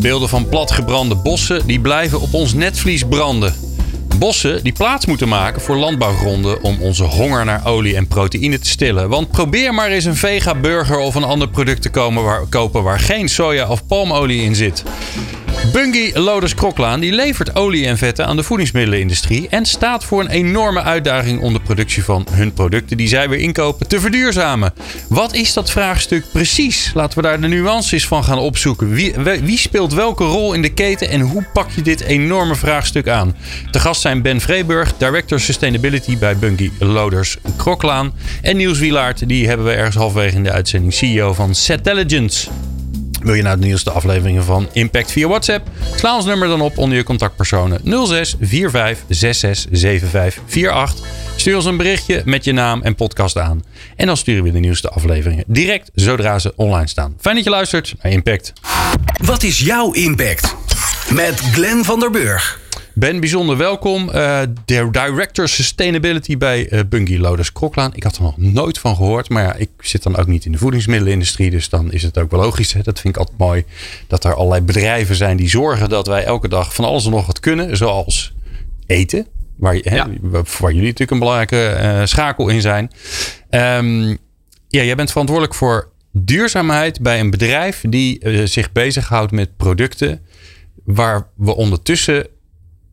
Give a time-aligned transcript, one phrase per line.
[0.00, 3.54] Beelden van platgebrande bossen die blijven op ons netvlies branden.
[4.18, 8.68] Bossen die plaats moeten maken voor landbouwgronden om onze honger naar olie en proteïne te
[8.68, 9.08] stillen.
[9.08, 13.28] Want probeer maar eens een vega-burger of een ander product te komen kopen waar geen
[13.28, 14.82] soja of palmolie in zit.
[15.72, 20.30] Bungie Loders Kroklaan die levert olie en vetten aan de voedingsmiddelenindustrie en staat voor een
[20.30, 24.72] enorme uitdaging om de productie van hun producten die zij weer inkopen te verduurzamen.
[25.08, 26.90] Wat is dat vraagstuk precies?
[26.94, 28.90] Laten we daar de nuances van gaan opzoeken.
[28.90, 33.08] Wie, wie speelt welke rol in de keten en hoe pak je dit enorme vraagstuk
[33.08, 33.36] aan?
[33.70, 39.48] Te gast zijn Ben Vreeburg, Director Sustainability bij Bungie Loders Kroklaan en Niels Wielaert, die
[39.48, 42.48] hebben we ergens halverwege in de uitzending CEO van Setelligence.
[43.22, 45.68] Wil je nou het nieuwste afleveringen van Impact via WhatsApp?
[45.96, 51.06] Sla ons nummer dan op onder je contactpersonen 06 45 66 75 48.
[51.36, 53.64] Stuur ons een berichtje met je naam en podcast aan.
[53.96, 57.16] En dan sturen we de nieuwste afleveringen direct zodra ze online staan.
[57.20, 58.52] Fijn dat je luistert naar Impact.
[59.24, 60.54] Wat is jouw impact?
[61.10, 62.67] Met Glenn van der Burg.
[62.98, 64.10] Ben, bijzonder welkom.
[64.14, 67.94] Uh, Director Sustainability bij uh, Bungie Loders Kroklaan.
[67.94, 69.28] Ik had er nog nooit van gehoord.
[69.28, 71.50] Maar ja, ik zit dan ook niet in de voedingsmiddelenindustrie.
[71.50, 72.72] Dus dan is het ook wel logisch.
[72.72, 72.82] Hè?
[72.82, 73.64] Dat vind ik altijd mooi.
[74.06, 77.26] Dat er allerlei bedrijven zijn die zorgen dat wij elke dag van alles en nog
[77.26, 77.76] wat kunnen.
[77.76, 78.34] Zoals
[78.86, 79.26] eten.
[79.56, 80.08] Waar, hè, ja.
[80.30, 82.90] waar jullie natuurlijk een belangrijke uh, schakel in zijn.
[83.50, 84.18] Um,
[84.68, 90.20] ja, jij bent verantwoordelijk voor duurzaamheid bij een bedrijf die zich bezighoudt met producten.
[90.84, 92.26] Waar we ondertussen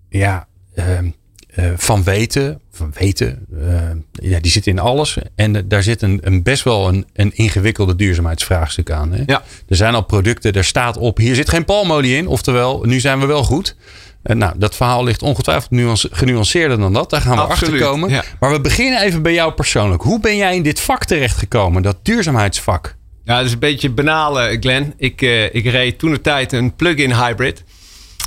[0.09, 0.85] ja, uh,
[1.55, 2.59] uh, van weten.
[2.71, 3.69] Van weten uh,
[4.11, 5.17] ja, die zit in alles.
[5.35, 9.11] En daar zit een, een best wel een, een ingewikkelde duurzaamheidsvraagstuk aan.
[9.11, 9.23] Hè?
[9.25, 9.43] Ja.
[9.67, 12.27] Er zijn al producten, er staat op, hier zit geen palmolie in.
[12.27, 13.75] Oftewel, nu zijn we wel goed.
[14.23, 17.09] nou, dat verhaal ligt ongetwijfeld nuance, genuanceerder dan dat.
[17.09, 18.09] Daar gaan we achter komen.
[18.09, 18.23] Ja.
[18.39, 20.01] Maar we beginnen even bij jou persoonlijk.
[20.01, 22.95] Hoe ben jij in dit vak terechtgekomen, dat duurzaamheidsvak?
[23.23, 24.93] Ja, dat is een beetje banale, Glenn.
[24.97, 27.63] Ik, uh, ik reed toen de tijd een plug-in hybrid.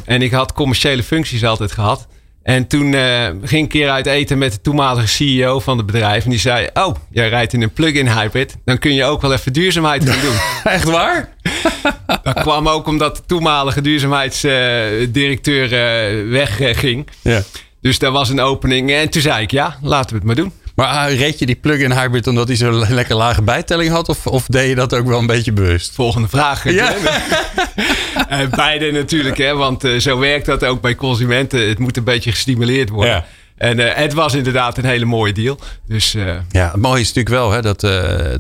[0.05, 2.07] En ik had commerciële functies altijd gehad.
[2.49, 5.87] En toen uh, ging ik een keer uit eten met de toenmalige CEO van het
[5.87, 6.25] bedrijf.
[6.25, 8.57] En die zei: Oh, jij rijdt in een plug-in hybrid.
[8.65, 10.37] Dan kun je ook wel even duurzaamheid gaan doen.
[10.73, 11.29] Echt waar?
[12.23, 17.09] dat kwam ook omdat de toenmalige duurzaamheidsdirecteur uh, wegging.
[17.23, 17.43] Ja.
[17.81, 18.93] Dus daar was een opening.
[18.93, 20.53] En toen zei ik: Ja, laten we het maar doen.
[20.75, 24.09] Maar reed je die plug-in hybrid omdat hij zo'n lekker lage bijtelling had?
[24.09, 25.95] Of, of deed je dat ook wel een beetje bewust?
[25.95, 26.73] Volgende vraag.
[26.73, 26.95] Ja.
[28.31, 31.69] uh, beide natuurlijk, hè, want uh, zo werkt dat ook bij consumenten.
[31.69, 33.25] Het moet een beetje gestimuleerd worden.
[33.59, 35.59] En uh, het was inderdaad een hele mooie deal.
[35.87, 36.13] Dus,
[36.51, 37.81] ja, het mooie is natuurlijk wel hè, dat,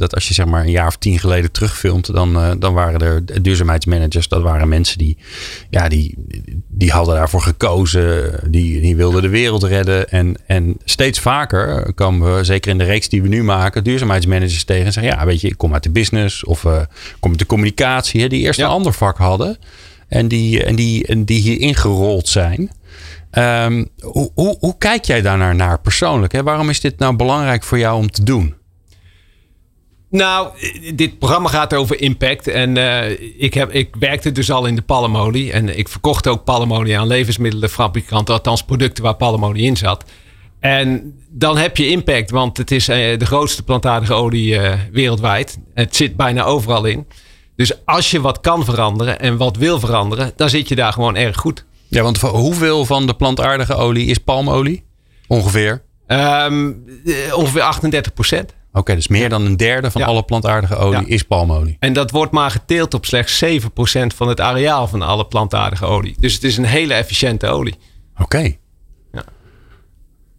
[0.00, 3.42] dat als je zeg maar een jaar of tien geleden terugfilmt, dan, dan waren er
[3.42, 4.28] duurzaamheidsmanagers.
[4.28, 5.16] Dat waren mensen die,
[5.70, 6.14] ja, die,
[6.68, 8.40] die hadden daarvoor gekozen.
[8.50, 10.08] Die, die wilden de wereld redden.
[10.10, 14.64] En, en steeds vaker komen we, zeker in de reeks die we nu maken, duurzaamheidsmanagers
[14.64, 16.60] tegen en zeggen: Ja, weet je, ik kom uit de business of
[17.20, 18.20] kom uit de communicatie.
[18.20, 18.64] Hè, die eerst Ja.
[18.66, 19.56] een ander vak hadden.
[20.08, 22.70] En die, en die, en die hier ingerold zijn.
[23.30, 26.32] Ehm, hoe, hoe, kijk jij daarnaar naar persoonlijk?
[26.32, 26.42] Hè?
[26.42, 28.56] Waarom is dit nou belangrijk voor jou om te doen?
[30.10, 30.48] Nou,
[30.94, 32.46] dit programma gaat over impact.
[32.46, 33.10] En uh,
[33.42, 35.52] ik, heb, ik werkte dus al in de palmolie.
[35.52, 38.34] En ik verkocht ook palmolie aan levensmiddelenfabrikanten.
[38.34, 40.04] Althans producten waar palmolie in zat.
[40.60, 42.30] En dan heb je impact.
[42.30, 44.60] Want het is uh, de grootste plantaardige olie
[44.92, 45.58] wereldwijd.
[45.74, 47.06] Het zit bijna overal in.
[47.56, 50.32] Dus als je wat kan veranderen en wat wil veranderen.
[50.36, 51.64] Dan zit je daar gewoon erg goed.
[51.88, 54.84] Ja, want hoeveel van de plantaardige olie is palmolie?
[55.26, 55.82] Ongeveer?
[56.06, 56.84] Um,
[57.34, 58.54] ongeveer 38 procent.
[58.68, 60.06] Oké, okay, dus meer dan een derde van Ja.
[60.06, 61.06] alle plantaardige olie Ja.
[61.06, 61.76] is palmolie.
[61.80, 66.16] En dat wordt maar geteeld op slechts 7% van het areaal van alle plantaardige olie.
[66.18, 67.74] Dus het is een hele efficiënte olie.
[68.18, 68.56] Oké.
[69.12, 69.24] Ja.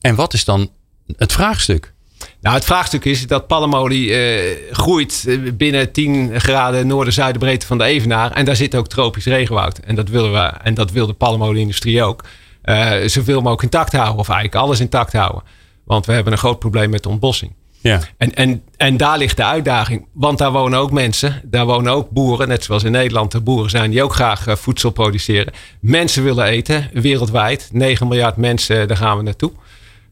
[0.01, 0.69] En wat is dan
[1.17, 1.93] het vraagstuk?
[2.41, 7.83] Nou, het vraagstuk is dat palmolie eh, groeit eh, binnen 10 graden noorden-zuidenbreedte van de
[7.83, 8.31] Evenaar.
[8.31, 9.77] En daar zit ook tropisch regenwoud.
[9.79, 12.23] En dat willen we, en dat wil de palmolieindustrie ook.
[12.61, 15.43] eh, zoveel mogelijk intact houden, of eigenlijk alles intact houden.
[15.83, 17.53] Want we hebben een groot probleem met de ontbossing.
[17.81, 17.99] Ja.
[18.17, 20.05] En, en, en daar ligt de uitdaging.
[20.13, 21.41] Want daar wonen ook mensen.
[21.45, 22.47] Daar wonen ook boeren.
[22.47, 25.53] Net zoals in Nederland de boeren zijn die ook graag voedsel produceren.
[25.79, 26.89] Mensen willen eten.
[26.93, 27.69] Wereldwijd.
[27.71, 29.51] 9 miljard mensen, daar gaan we naartoe.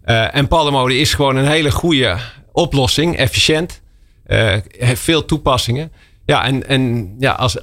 [0.10, 2.18] Uh, en palmolie is gewoon een hele goede
[2.52, 3.18] oplossing.
[3.18, 3.82] Efficiënt.
[4.28, 5.92] Uh, heeft veel toepassingen.
[6.26, 7.62] Ja, en, en ja, als,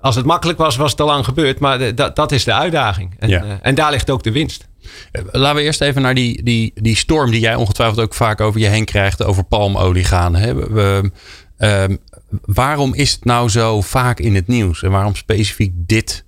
[0.00, 1.58] als het makkelijk was, was het al lang gebeurd.
[1.58, 3.14] Maar dat, dat is de uitdaging.
[3.18, 3.58] En, Ja.
[3.62, 4.68] en daar ligt ook de winst.
[5.12, 8.40] Eh, Laten we eerst even naar die, die, die storm die jij ongetwijfeld ook vaak
[8.40, 10.34] over je heen krijgt over palmolie gaan.
[10.34, 10.54] Hè?
[10.54, 11.10] We- we,
[11.56, 11.96] ehm,
[12.44, 14.82] waarom is het nou zo vaak in het nieuws?
[14.82, 16.24] En waarom specifiek dit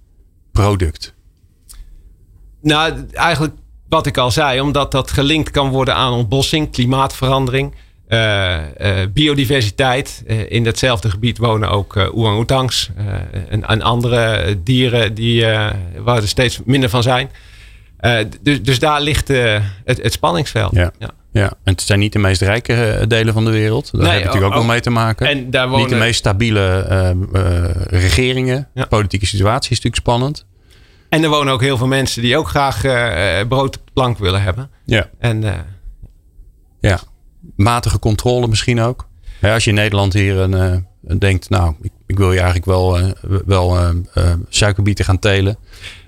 [0.52, 1.14] product?
[2.60, 3.54] Nou, eigenlijk
[3.88, 7.74] wat ik al zei, omdat dat gelinkt kan worden aan ontbossing, klimaatverandering,
[8.08, 10.22] eh, eh, biodiversiteit.
[10.26, 12.90] Eh, in datzelfde gebied wonen ook orang-oetangs
[13.48, 15.46] en, en andere dieren die,
[15.98, 17.30] waar er steeds minder van zijn.
[18.42, 20.74] Dus, dus daar ligt het, het spanningsveld.
[20.74, 20.92] Ja.
[21.32, 23.92] Ja, en het zijn niet de meest rijke delen van de wereld.
[23.92, 25.26] Daar Nee, heeft het natuurlijk ook ook- wel mee te maken.
[25.26, 26.86] En daar Niet de meest stabiele
[27.86, 28.68] regeringen.
[28.74, 28.82] Ja.
[28.82, 30.46] De politieke situatie is natuurlijk spannend.
[31.14, 34.70] En er wonen ook heel veel mensen die ook graag eh, brood plank willen hebben.
[34.84, 35.10] Ja.
[35.18, 35.58] En eh,
[36.80, 37.00] Ja,
[37.56, 39.08] matige controle misschien ook.
[39.40, 40.86] Ja, als je in Nederland hier een,
[41.18, 43.14] denkt, nou, ik, ik wil je eigenlijk wel,
[43.46, 43.78] wel
[44.48, 45.58] suikerbieten gaan telen.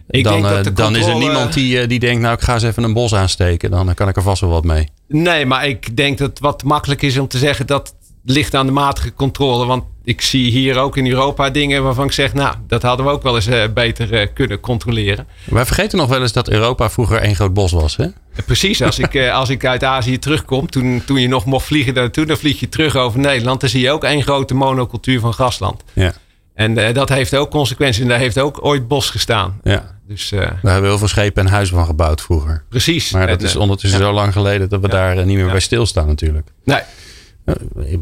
[0.09, 2.55] Ik dan, denk dat de dan is er niemand die, die denkt, nou, ik ga
[2.55, 3.71] eens even een bos aansteken.
[3.71, 4.89] Dan kan ik er vast wel wat mee.
[5.09, 7.95] Nee, maar ik denk dat wat makkelijk is om te zeggen dat
[8.25, 9.67] ligt aan de matige controle.
[9.67, 13.13] Want ik zie hier ook in Europa dingen waarvan ik zeg, nou, dat hadden we
[13.13, 15.27] ook wel eens eh, beter eh, kunnen controleren.
[15.45, 17.97] Wij vergeten nog wel eens dat Europa vroeger één groot bos was.
[17.97, 18.05] Hè?
[18.05, 18.11] Eh,
[18.47, 22.27] Precies, als ik, als ik uit Azië terugkom, toen, toen je nog mocht vliegen naartoe,
[22.27, 23.61] dan vlieg je terug over Nederland.
[23.61, 25.83] Dan zie je ook één grote monocultuur van grasland.
[25.93, 26.13] Ja,
[26.55, 28.03] En dat heeft ook consequenties.
[28.03, 29.61] En daar heeft ook ooit bos gestaan.
[29.63, 29.95] ja.
[30.09, 32.65] Dus Daar hebben we heel veel schepen en huizen van gebouwd vroeger.
[32.69, 33.11] precies.
[33.11, 36.07] Maar dat En, is ondertussen zo lang geleden dat we daar niet meer bij stilstaan
[36.07, 36.49] natuurlijk.
[36.65, 36.81] Nee,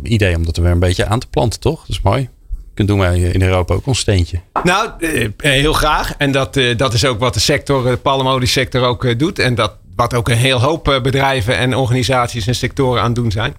[0.03, 1.81] idee om dat er weer een beetje aan te planten, toch?
[1.81, 2.29] Dat is mooi.
[2.75, 4.41] Dan doen wij in Europa ook ons steentje.
[4.65, 6.15] Nou, eh, heel graag.
[6.19, 9.39] En dat, eh, dat is ook wat de sector, de palmoliesector ook eh, doet.
[9.39, 13.15] En dat wat ook een heel hoop eh, bedrijven en organisaties en sectoren aan het
[13.15, 13.55] doen zijn.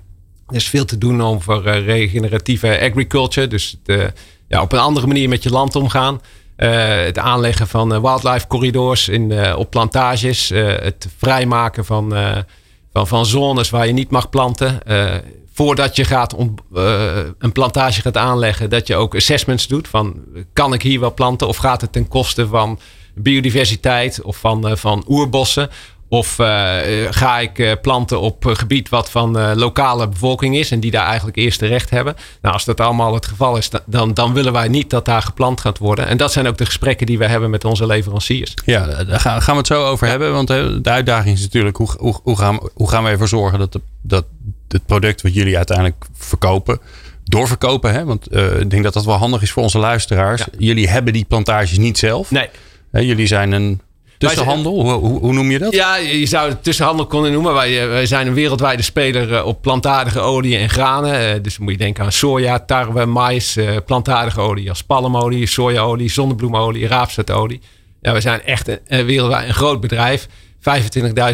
[0.48, 3.48] Er is veel te doen over eh, regeneratieve agriculture.
[3.48, 4.04] Dus eh,
[4.48, 6.22] ja, op een andere manier met je land omgaan.
[6.56, 10.52] Eh, het aanleggen van eh, wildlife corridors in, eh, op plantages.
[10.52, 12.38] eh, het vrijmaken van, eh,
[12.94, 14.80] van, van zones waar je niet mag planten.
[15.56, 20.16] Voordat je gaat om, eh, een plantage gaat aanleggen, dat je ook assessments doet van
[20.54, 22.80] kan ik hier wel planten of gaat het ten koste van
[23.13, 25.69] biodiversiteit of van, eh, van oerbossen?
[26.10, 26.78] Of eh,
[27.10, 31.66] ga ik planten op gebied wat van lokale bevolking is en die daar eigenlijk eerste
[31.66, 32.16] recht hebben?
[32.42, 35.62] Nou, als dat allemaal het geval is, dan, dan willen wij niet dat daar geplant
[35.62, 36.08] gaat worden.
[36.08, 38.54] En dat zijn ook de gesprekken die we hebben met onze leveranciers.
[38.66, 40.34] Ja, daar gaan we het zo over hebben.
[40.34, 43.72] Want de uitdaging is natuurlijk hoe, hoe, hoe, gaan, hoe gaan we ervoor zorgen dat,
[43.72, 44.25] de, dat
[44.67, 46.79] het product wat jullie uiteindelijk verkopen,
[47.23, 47.94] doorverkopen.
[47.94, 48.06] Hè?
[48.06, 50.39] Want eh, ik denk dat dat wel handig is voor onze luisteraars.
[50.39, 50.47] Ja.
[50.57, 52.31] Jullie hebben die plantages niet zelf.
[52.31, 52.50] Nee,
[52.95, 53.81] Hè, jullie zijn een
[54.17, 54.81] tussenhandel.
[54.81, 55.73] Hoe, hoe, hoe noem je dat?
[55.73, 57.53] Ja, je zou het tussenhandel kunnen noemen.
[57.53, 61.44] Wij, eh, wij zijn een wereldwijde speler eh, op plantaardige olie en granen.
[61.44, 66.88] Dus moet je denken aan soja, tarwe, mais, eh, plantaardige olie als palmolie, sojaolie, zonnebloemolie,
[66.88, 67.62] raapzaadolie.
[68.01, 70.27] Ja, we zijn echt een, een wereldwijd een groot bedrijf.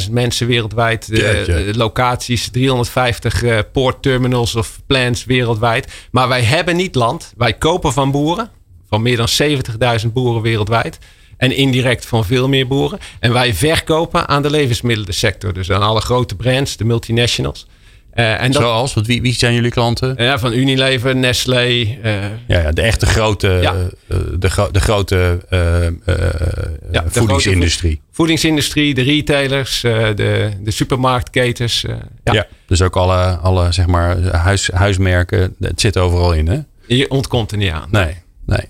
[0.05, 5.87] 25.000 mensen wereldwijd, eh, eh, locaties, 350 eh poortterminals of plants wereldwijd.
[6.11, 7.33] Maar wij hebben niet land.
[7.37, 8.49] Wij kopen van boeren,
[8.89, 10.97] van meer dan 70.000 boeren wereldwijd.
[11.37, 12.99] En indirect van veel meer boeren.
[13.19, 15.53] En wij verkopen aan de levensmiddelensector.
[15.53, 17.67] Dus aan alle grote brands, de multinationals.
[18.11, 20.39] En dat, Zoals, wie, wie zijn jullie klanten?
[20.39, 21.63] van Unilever, Nestlé.
[22.03, 23.75] Ja, ja, de echte grote, Ja.
[24.39, 25.39] de, gro- de grote
[27.05, 28.01] voedingsindustrie.
[28.21, 31.83] Voedingsindustrie, de retailers, eh, de, de supermarktketens.
[31.85, 32.33] eh, ja.
[32.33, 32.47] Ja.
[32.65, 35.55] dus ook alle, alle zeg maar, huis, huismerken.
[35.59, 36.59] Het zit overal in, hè?
[36.87, 37.87] Je ontkomt er niet aan.
[37.91, 38.65] Nee, nee.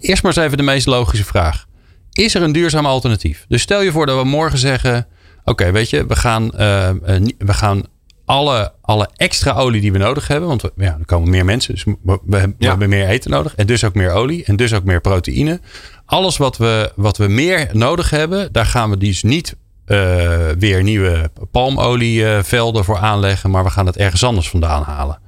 [0.00, 1.66] Eerst maar eens even de meest logische vraag.
[2.12, 3.44] Is er een duurzaam alternatief?
[3.48, 5.06] Dus stel je voor dat we morgen zeggen...
[5.44, 6.90] Oké, weet je, we gaan, eh,
[7.38, 7.82] we gaan
[8.24, 10.48] alle, alle extra olie die we nodig hebben...
[10.48, 12.68] want we, ja, er komen meer mensen, dus we, we, we Ja.
[12.68, 13.54] hebben meer eten nodig...
[13.54, 15.60] en dus ook meer olie en dus ook meer proteïne.
[16.12, 18.52] Alles wat we, wat we meer nodig hebben...
[18.52, 23.50] daar gaan we dus niet eh, weer nieuwe palmolievelden voor aanleggen...
[23.50, 25.20] maar we gaan het ergens anders vandaan halen.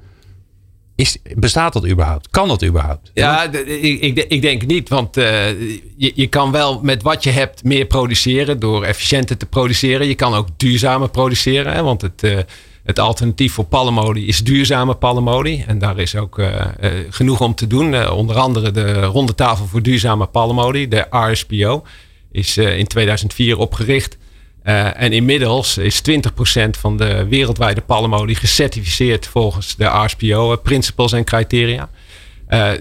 [0.94, 2.30] Is, bestaat dat überhaupt?
[2.30, 3.10] Kan dat überhaupt?
[3.14, 5.48] Ja, ik, ik denk niet, want eh,
[5.96, 10.06] je, je kan wel met wat je hebt meer produceren door efficiënter te produceren.
[10.06, 12.38] Je kan ook duurzamer produceren, hè, want het, eh,
[12.84, 15.64] het alternatief voor palmolie is duurzame palmolie.
[15.66, 17.94] En daar is ook eh, eh, genoeg om te doen.
[17.94, 21.84] Eh, onder andere de Ronde Tafel voor Duurzame Palmolie, de RSPO,
[22.32, 24.16] is in 2004 opgericht.
[24.62, 31.88] En inmiddels is 20% van de wereldwijde palmolie gecertificeerd volgens de RSPO principles en criteria.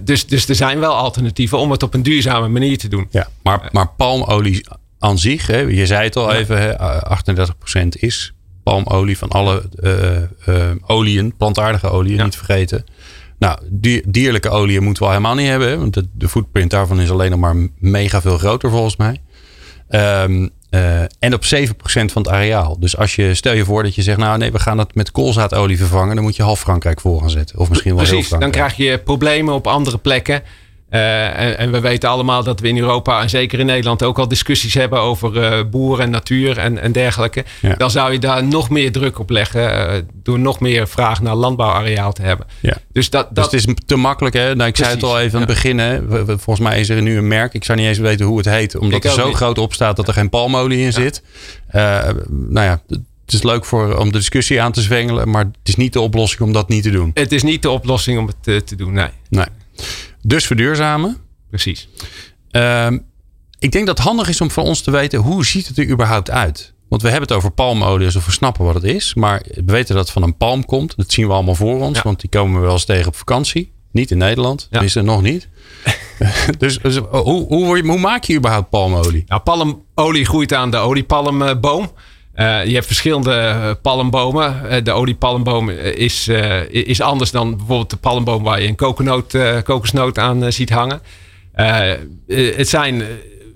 [0.01, 3.07] Dus, dus er zijn wel alternatieven om het op een duurzame manier te doen.
[3.11, 4.65] Ja, maar, maar palmolie
[4.99, 6.39] aan zich, hè, je zei het al Ja.
[6.39, 8.33] even, hè, 38% is
[8.63, 12.23] palmolie van alle eh eh oliën, plantaardige oliën, Ja.
[12.23, 12.83] niet vergeten.
[13.39, 13.59] Nou,
[14.05, 15.79] dierlijke olie moeten we al helemaal niet hebben.
[15.79, 19.21] Want de, de footprint daarvan is alleen nog maar mega veel groter volgens mij.
[19.89, 21.47] Um, uh, en op 7%
[21.83, 22.79] van het areaal.
[22.79, 25.11] Dus als je, stel je voor dat je zegt, nou nee, we gaan dat met
[25.11, 26.15] koolzaadolie vervangen.
[26.15, 27.59] Dan moet je half Frankrijk voor gaan zetten.
[27.59, 30.41] Of misschien wel Precies, heel dan krijg je problemen op andere plekken.
[30.93, 34.19] Uh, en, en, we weten allemaal dat we in Europa en zeker in Nederland ook
[34.19, 37.43] al discussies hebben over uh, boeren en natuur en, en dergelijke.
[37.59, 37.75] Ja.
[37.75, 41.35] Dan zou je daar nog meer druk op leggen uh, door nog meer vraag naar
[41.35, 42.45] landbouwareaal te hebben.
[42.59, 42.77] Ja.
[42.91, 44.35] Dus, dat, dat, dus het is te makkelijk.
[44.35, 44.55] Hè?
[44.55, 45.79] Nou, ik Precies, zei het al even aan het begin.
[45.79, 46.01] Hè?
[46.25, 47.53] Volgens mij is er nu een merk.
[47.53, 48.75] Ik zou niet eens weten hoe het heet.
[48.75, 49.35] Omdat er zo niet.
[49.35, 51.23] groot op staat dat er geen palmolie in zit.
[51.71, 52.81] nou ja,
[53.25, 55.29] het is leuk voor, om de discussie aan te zwengelen.
[55.29, 57.11] Maar het is niet de oplossing om dat niet te doen.
[57.13, 59.09] Het is niet de oplossing om het te, te doen, nee.
[59.29, 59.45] Nee.
[60.23, 61.17] Dus verduurzamen.
[61.49, 61.89] Precies.
[62.51, 63.05] Um,
[63.59, 65.89] ik denk dat het handig is om van ons te weten hoe ziet het er
[65.89, 66.73] überhaupt uit.
[66.89, 69.13] Want we hebben het over palmolie alsof we snappen wat het is.
[69.13, 70.93] Maar we weten dat het van een palm komt.
[70.97, 71.97] Dat zien we allemaal voor ons.
[71.97, 72.03] Ja.
[72.03, 73.71] Want die komen we wel eens tegen op vakantie.
[73.91, 74.61] Niet in Nederland.
[74.61, 74.67] Ja.
[74.69, 75.47] Tenminste nog niet.
[76.57, 79.23] dus, dus hoe, hoe, hoe, maak je überhaupt palmolie?
[79.27, 81.91] Nou, palmolie groeit aan de oliepalmboom.
[82.35, 84.61] Uh, je hebt verschillende palmbomen.
[84.63, 89.37] Uh, de oliepalmboom is, uh, is anders dan bijvoorbeeld de palmboom waar je een kokosnoot,
[89.63, 91.01] kokosnoot aan ziet hangen.
[92.27, 93.03] het zijn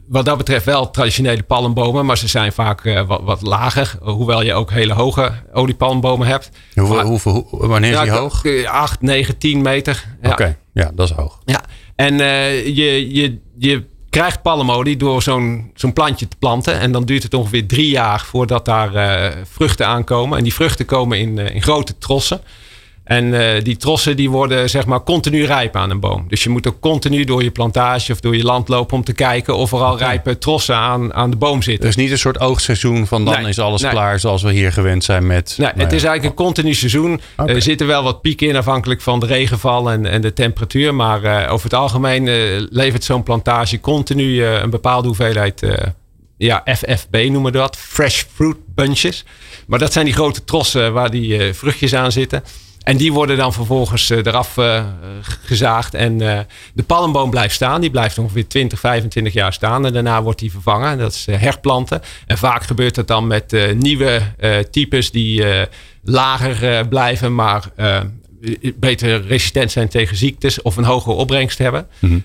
[0.08, 3.96] wat dat betreft wel traditionele palmbomen, maar ze zijn vaak wat, wat, lager.
[4.02, 6.50] Hoewel je ook hele hoge oliepalmbomen hebt.
[6.76, 8.66] Hoeveel, maar, hoeveel, wanneer is die hoog?
[8.66, 10.06] 8, 9, 10 meter.
[10.22, 10.32] Ja.
[10.32, 11.40] Oké, ja, dat is hoog.
[11.46, 11.62] Ja,
[11.96, 12.18] en
[12.74, 13.86] je, je, je
[14.18, 16.80] krijgt palmolie door zo'n zo'n plantje te planten.
[16.80, 20.38] En dan duurt het ongeveer drie jaar voordat daar uh, vruchten aankomen.
[20.38, 22.42] En die vruchten komen in, uh, in grote trossen.
[23.08, 26.26] En uh, die trossen die worden zeg maar continu rijp aan een boom.
[26.28, 29.14] Dus je moet ook continu door je plantage of door je land lopen om te
[29.14, 31.86] kijken of er al rijpe trossen aan, aan de boom zitten.
[31.86, 33.92] Dus niet een soort oogseizoen van dan nee, is alles nee.
[33.92, 35.56] klaar zoals we hier gewend zijn met.
[35.58, 37.22] Nee, het is eigenlijk een continu seizoen.
[37.38, 37.56] Okay.
[37.56, 40.96] Er zitten wel wat pieken in afhankelijk van de regenval en, en de temperatuur.
[40.96, 45.62] Maar uh, over het algemeen uh, levert zo'n plantage continu een bepaalde hoeveelheid.
[46.38, 47.78] ja, FFB noemen we dat.
[47.78, 49.26] Fresh fruit bunches.
[49.68, 52.44] Maar dat zijn die grote trossen waar die vruchtjes aan zitten.
[52.88, 54.84] En die worden dan vervolgens uh, eraf uh,
[55.46, 55.94] gezaagd.
[55.94, 56.40] En uh,
[56.74, 57.82] de palmboom blijft staan.
[57.82, 59.86] Die blijft ongeveer 20, 25 jaar staan.
[59.86, 60.98] En daarna wordt die vervangen.
[60.98, 62.02] Dat is herplanten.
[62.26, 64.22] En vaak gebeurt dat dan met nieuwe
[64.72, 65.46] types die
[66.04, 67.36] lager blijven.
[67.36, 67.64] Maar
[68.76, 70.62] beter resistent zijn tegen ziektes.
[70.62, 71.88] Of een hogere opbrengst hebben.
[72.00, 72.24] Mm -hmm.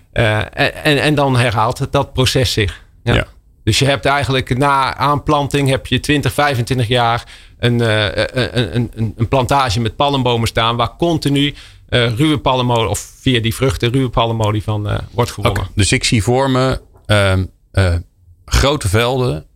[0.83, 2.83] en, en dan herhaalt dat proces zich.
[3.03, 3.15] Ja.
[3.15, 3.27] ja.
[3.65, 7.25] Dus je hebt eigenlijk na aanplanting heb je 20, 25 jaar
[7.59, 11.55] een, uh, een, een, een, plantage met palmbomen staan waar continu
[11.89, 15.67] uh, ruwe palmolie of via die vruchten ruwe palmolie van wordt gewonnen.
[15.75, 16.81] Dus ik zie voor me
[18.45, 19.47] grote velden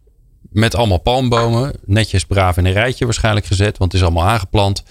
[0.50, 4.82] met allemaal palmbomen, netjes braaf in een rijtje waarschijnlijk gezet, want het is allemaal aangeplant.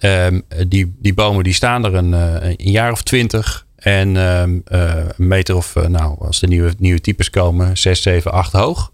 [0.00, 3.66] Um, die, die bomen die staan er een, een jaar of twintig.
[3.78, 8.02] En um, uh, een meter of, uh, nou, als de nieuwe, nieuwe types komen, 6,
[8.02, 8.92] 7, 8 hoog.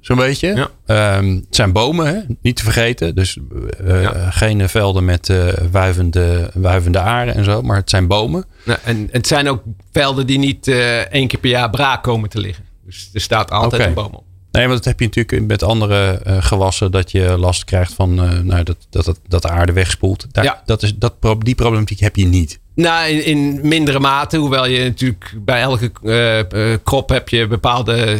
[0.00, 0.68] Zo'n beetje.
[0.86, 1.16] Ja.
[1.16, 2.20] Um, het zijn bomen, hè?
[2.42, 3.14] niet te vergeten.
[3.14, 3.38] Dus
[3.84, 4.30] uh, ja.
[4.30, 5.32] geen velden met
[5.70, 7.62] wuivende, wuivende aren en zo.
[7.62, 8.44] Maar het zijn bomen.
[8.64, 9.62] Nou, en het zijn ook
[9.92, 10.68] velden die niet
[11.10, 12.64] één keer per jaar braak komen te liggen.
[12.86, 13.86] Dus er staat altijd okay.
[13.86, 14.24] een boom op.
[14.54, 18.24] Nee, want dat heb je natuurlijk met andere uh, gewassen dat je last krijgt van
[18.24, 20.26] uh, nou, dat, dat, dat, dat de aarde wegspoelt.
[20.32, 20.62] Daar, ja.
[20.64, 22.58] dat is, dat, die problematiek heb je niet.
[22.74, 24.36] Nou, in, in mindere mate.
[24.36, 28.18] Hoewel je natuurlijk bij elke uh, krop heb je bepaalde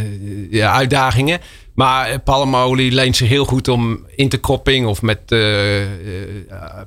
[0.52, 1.40] uitdagingen.
[1.74, 5.20] Maar palmolie leent zich heel goed om interkropping of met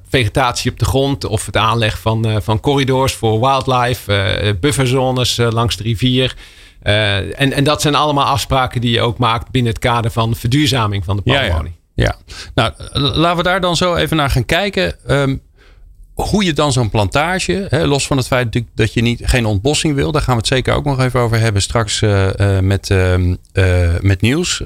[0.10, 1.25] vegetatie op de grond.
[1.25, 6.36] Of het aanleg van, van corridors voor wildlife, bufferzones langs de rivier.
[6.84, 10.36] Uh, en, en dat zijn allemaal afspraken die je ook maakt binnen het kader van
[10.36, 11.75] verduurzaming van de palmolie.
[11.93, 12.15] Ja, ja.
[12.55, 12.72] ja.
[12.74, 12.74] nou
[13.12, 14.96] laten we daar dan zo even naar gaan kijken.
[15.07, 15.41] Um,
[16.17, 19.96] hoe je dan zo'n plantage, hè, los van het feit dat je niet, geen ontbossing
[19.96, 22.89] wil, daar gaan we het zeker ook nog even over hebben straks uh, uh, met,
[22.89, 23.15] uh,
[24.01, 24.63] met nieuws.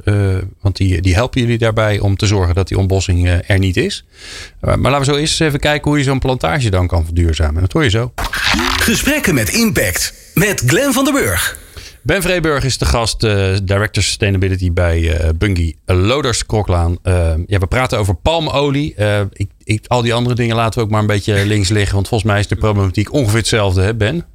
[0.61, 4.05] want die, die helpen jullie daarbij om te zorgen dat die ontbossing er niet is.
[4.59, 7.61] maar laten we zo eerst eens even kijken hoe je zo'n plantage dan kan verduurzamen.
[7.61, 8.11] Dat hoor je zo.
[8.79, 11.60] Gesprekken met impact met Glenn van der Burg.
[12.03, 16.98] Ben Vreeburg is de gast, uh, Director Sustainability bij uh, Bungie Loders Kroklaan.
[17.03, 18.96] Uh, ja, we praten over palmolie.
[19.31, 21.93] Ik, ik, al die andere dingen laten we ook maar een beetje links liggen.
[21.93, 24.25] Want volgens mij is de problematiek ongeveer hetzelfde, hè Ben?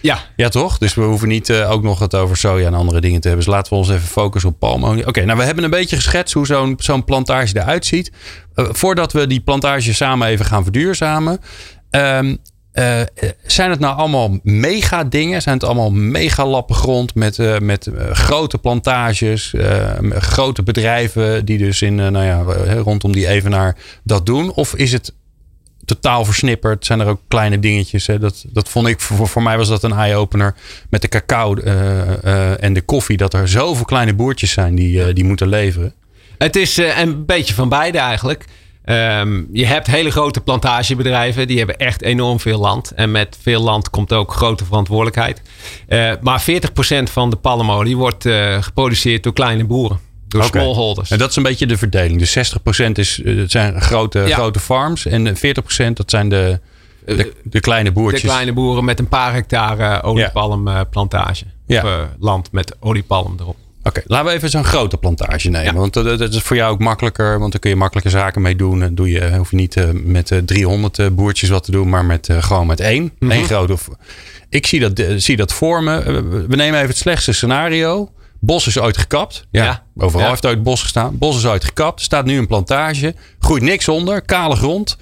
[0.00, 0.18] Ja.
[0.36, 0.78] Ja, toch?
[0.78, 3.46] Dus we hoeven niet ook nog het over soja en andere dingen te hebben.
[3.46, 5.06] Dus laten we ons even focussen op palmolie.
[5.06, 8.12] Oké, nou we hebben een beetje geschetst hoe zo'n zo'n plantage eruit ziet.
[8.54, 11.40] voordat we die plantage samen even gaan verduurzamen.
[11.90, 12.38] Um,
[12.74, 13.00] uh,
[13.46, 15.42] zijn het nou allemaal mega dingen?
[15.42, 19.54] Zijn het allemaal mega lappen grond met, uh, met grote plantages,
[20.10, 22.42] grote bedrijven die dus in, nou ja,
[22.74, 24.52] rondom die evenaar dat doen?
[24.52, 25.14] Of is het
[25.84, 26.86] totaal versnipperd.
[26.86, 28.06] Zijn er ook kleine dingetjes.
[28.06, 28.18] Hè?
[28.18, 30.54] Dat, dat vond ik, voor, voor mij was dat een eye-opener.
[30.90, 33.16] Met de cacao en de koffie.
[33.16, 35.94] Dat er zoveel kleine boertjes zijn die, die moeten leveren.
[36.38, 38.44] Het is een beetje van beide eigenlijk.
[38.84, 42.90] Um, je hebt hele grote plantagebedrijven, die hebben echt enorm veel land.
[42.90, 45.42] En met veel land komt ook grote verantwoordelijkheid.
[45.88, 46.44] Uh, maar 40%
[47.02, 49.98] van de palmolie wordt uh, geproduceerd door kleine boeren.
[50.28, 50.62] Door okay.
[50.62, 51.10] smallholders.
[51.10, 52.18] En dat is een beetje de verdeling.
[52.18, 52.56] Dus
[52.88, 54.34] 60% is, het zijn grote, ja.
[54.34, 55.06] grote farms.
[55.06, 55.40] En 40%
[55.92, 56.60] dat zijn de,
[57.04, 58.22] de, de, kleine boertjes.
[58.22, 61.44] De kleine boeren met een paar hectare oliepalmplantage.
[61.66, 61.82] Ja.
[61.82, 63.56] Of uh, land met oliepalm erop.
[63.84, 65.74] Oké, laten we even zo'n grote plantage nemen.
[65.74, 67.38] Want dat, dat, is voor jou ook makkelijker.
[67.38, 68.80] Want dan kun je makkelijker zaken mee doen.
[68.80, 71.88] Dan doe je, hoef je niet uh, met uh, 300 boertjes wat te doen.
[71.88, 73.02] Maar met, gewoon met één.
[73.02, 73.30] Mm -hmm.
[73.30, 73.76] Eén grote.
[74.48, 76.02] Ik zie dat, zie dat voor me.
[76.48, 78.12] We nemen even het slechtste scenario.
[78.40, 79.46] Bos is ooit gekapt.
[79.50, 79.82] Ja, ja.
[79.96, 80.30] Overal ja.
[80.30, 81.18] heeft ooit bos gestaan.
[81.18, 81.98] Bos is ooit gekapt.
[81.98, 83.14] Er staat nu een plantage.
[83.38, 84.22] Groeit niks onder.
[84.22, 84.96] Kale grond.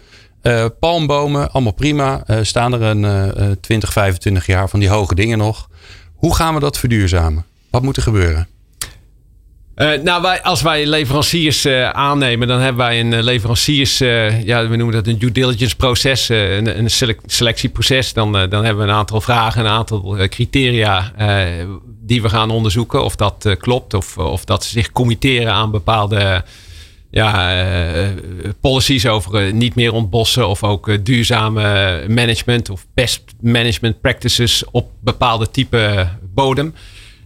[0.81, 2.25] Palmbomen, allemaal prima.
[2.43, 5.69] Staan er een uh, 20, 25 jaar van die hoge dingen nog.
[6.15, 7.45] Hoe gaan we dat verduurzamen?
[7.71, 8.49] Wat moet er gebeuren?
[9.81, 14.69] Uh, nou, wij, als wij leveranciers uh, aannemen, dan hebben wij een leveranciers, uh, ja,
[14.69, 16.91] we noemen dat een due diligence proces, een, een
[17.27, 18.13] selectieproces.
[18.13, 21.13] Dan, dan hebben we een aantal vragen, een aantal criteria
[22.03, 26.45] die we gaan onderzoeken of dat klopt, of, of dat ze zich committeren aan bepaalde
[27.11, 27.55] ja,
[28.61, 35.51] policies over niet meer ontbossen of ook duurzame management of best management practices op bepaalde
[35.51, 36.75] type bodem.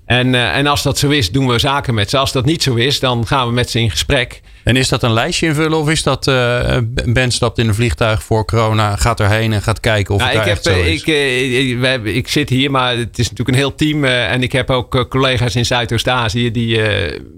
[0.07, 2.19] En, uh, en als dat zo is, doen we zaken met ze.
[2.19, 4.41] Als dat niet zo is, dan gaan we met ze in gesprek.
[4.65, 8.23] En is dat een lijstje invullen of is dat uh, Ben stapt in een vliegtuig
[8.23, 11.03] voor corona, gaat erheen en gaat kijken of nou, het ik heb, zo is?
[11.03, 14.05] Ik, ik, ik, zit hier, maar het is natuurlijk een heel team.
[14.05, 16.81] en ik heb ook collega's in Zuidoost-Azië die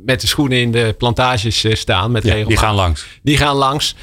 [0.05, 2.11] met de schoenen in de plantages staan.
[2.11, 3.07] Met ja, die gaan langs.
[3.23, 3.95] Die gaan langs.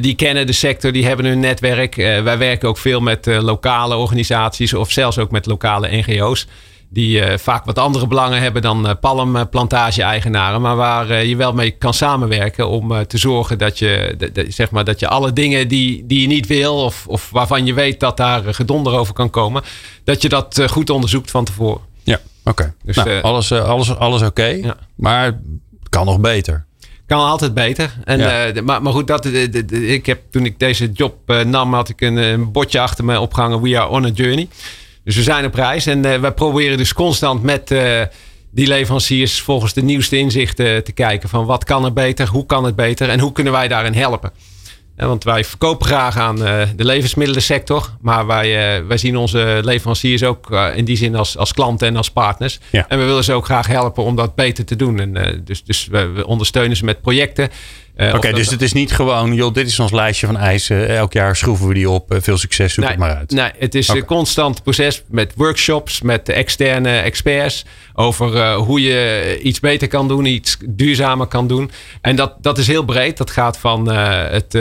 [0.00, 1.94] die kennen de sector, die hebben hun netwerk.
[1.94, 6.46] wij werken ook veel met lokale organisaties of zelfs ook met lokale NGO's
[6.92, 11.52] die uh, vaak wat andere belangen hebben dan uh, palmplantage-eigenaren, maar waar uh, je wel
[11.52, 15.32] mee kan samenwerken om te zorgen dat je, de, de, zeg maar, dat je alle
[15.32, 19.14] dingen die, die je niet wil of, of waarvan je weet dat daar gedonder over
[19.14, 19.62] kan komen,
[20.04, 21.80] dat je dat goed onderzoekt van tevoren.
[22.02, 22.74] Ja, oké.
[22.84, 24.76] Dus, nou, alles alles, alles oké, ja.
[24.94, 26.64] maar het kan nog beter.
[27.06, 27.94] Kan altijd beter.
[28.04, 28.62] En, ja.
[28.62, 29.24] maar, maar goed, dat,
[29.70, 33.62] ik heb, toen ik deze job nam, had ik een, een bordje achter me opgehangen.
[33.62, 34.48] We are on a journey.
[35.04, 38.00] Dus we zijn op reis en uh, wij proberen dus constant met uh,
[38.50, 42.64] die leveranciers volgens de nieuwste inzichten te kijken van wat kan er beter, hoe kan
[42.64, 44.32] het beter en hoe kunnen wij daarin helpen.
[44.96, 50.50] En want wij verkopen graag aan de levensmiddelensector, maar wij, wij zien onze leveranciers ook
[50.74, 52.60] in die zin als, als klanten en als partners.
[52.70, 52.88] Ja.
[52.88, 55.00] En we willen ze ook graag helpen om dat beter te doen.
[55.00, 57.48] En, dus dus we, we ondersteunen ze met projecten.
[57.96, 60.88] Uh, Oké, dus het is niet gewoon, joh, dit is ons lijstje van eisen.
[60.88, 62.14] Elk jaar schroeven we die op.
[62.20, 63.30] Veel succes, zoek nee, het maar uit.
[63.30, 67.64] Nee, het is een constant proces met workshops, met externe experts.
[67.94, 71.70] Over uh, hoe je iets beter kan doen, iets duurzamer kan doen.
[72.00, 73.16] En dat, dat is heel breed.
[73.16, 74.54] Dat gaat van uh, het,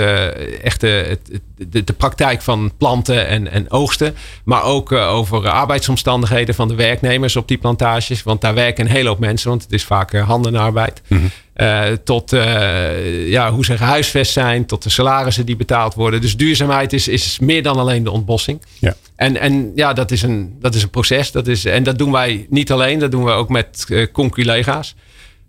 [0.62, 4.16] echte, het, de, de, praktijk van planten en, en oogsten.
[4.44, 8.24] Maar ook over arbeidsomstandigheden van de werknemers op die plantages.
[8.24, 11.02] Want daar werken een hele hoop mensen, want het is vaak handenarbeid.
[11.08, 11.30] Mm -hmm.
[11.56, 16.22] Uh, tot uh, ja, hoe ze gehuisvest zijn, tot de salarissen die betaald worden.
[16.22, 18.62] Dus duurzaamheid is, is meer dan alleen de ontbossing.
[18.80, 18.96] Ja.
[19.16, 21.32] En, en ja, dat is een, dat is een proces.
[21.32, 24.96] Dat is, en dat doen wij niet alleen, dat doen we ook met conculega's.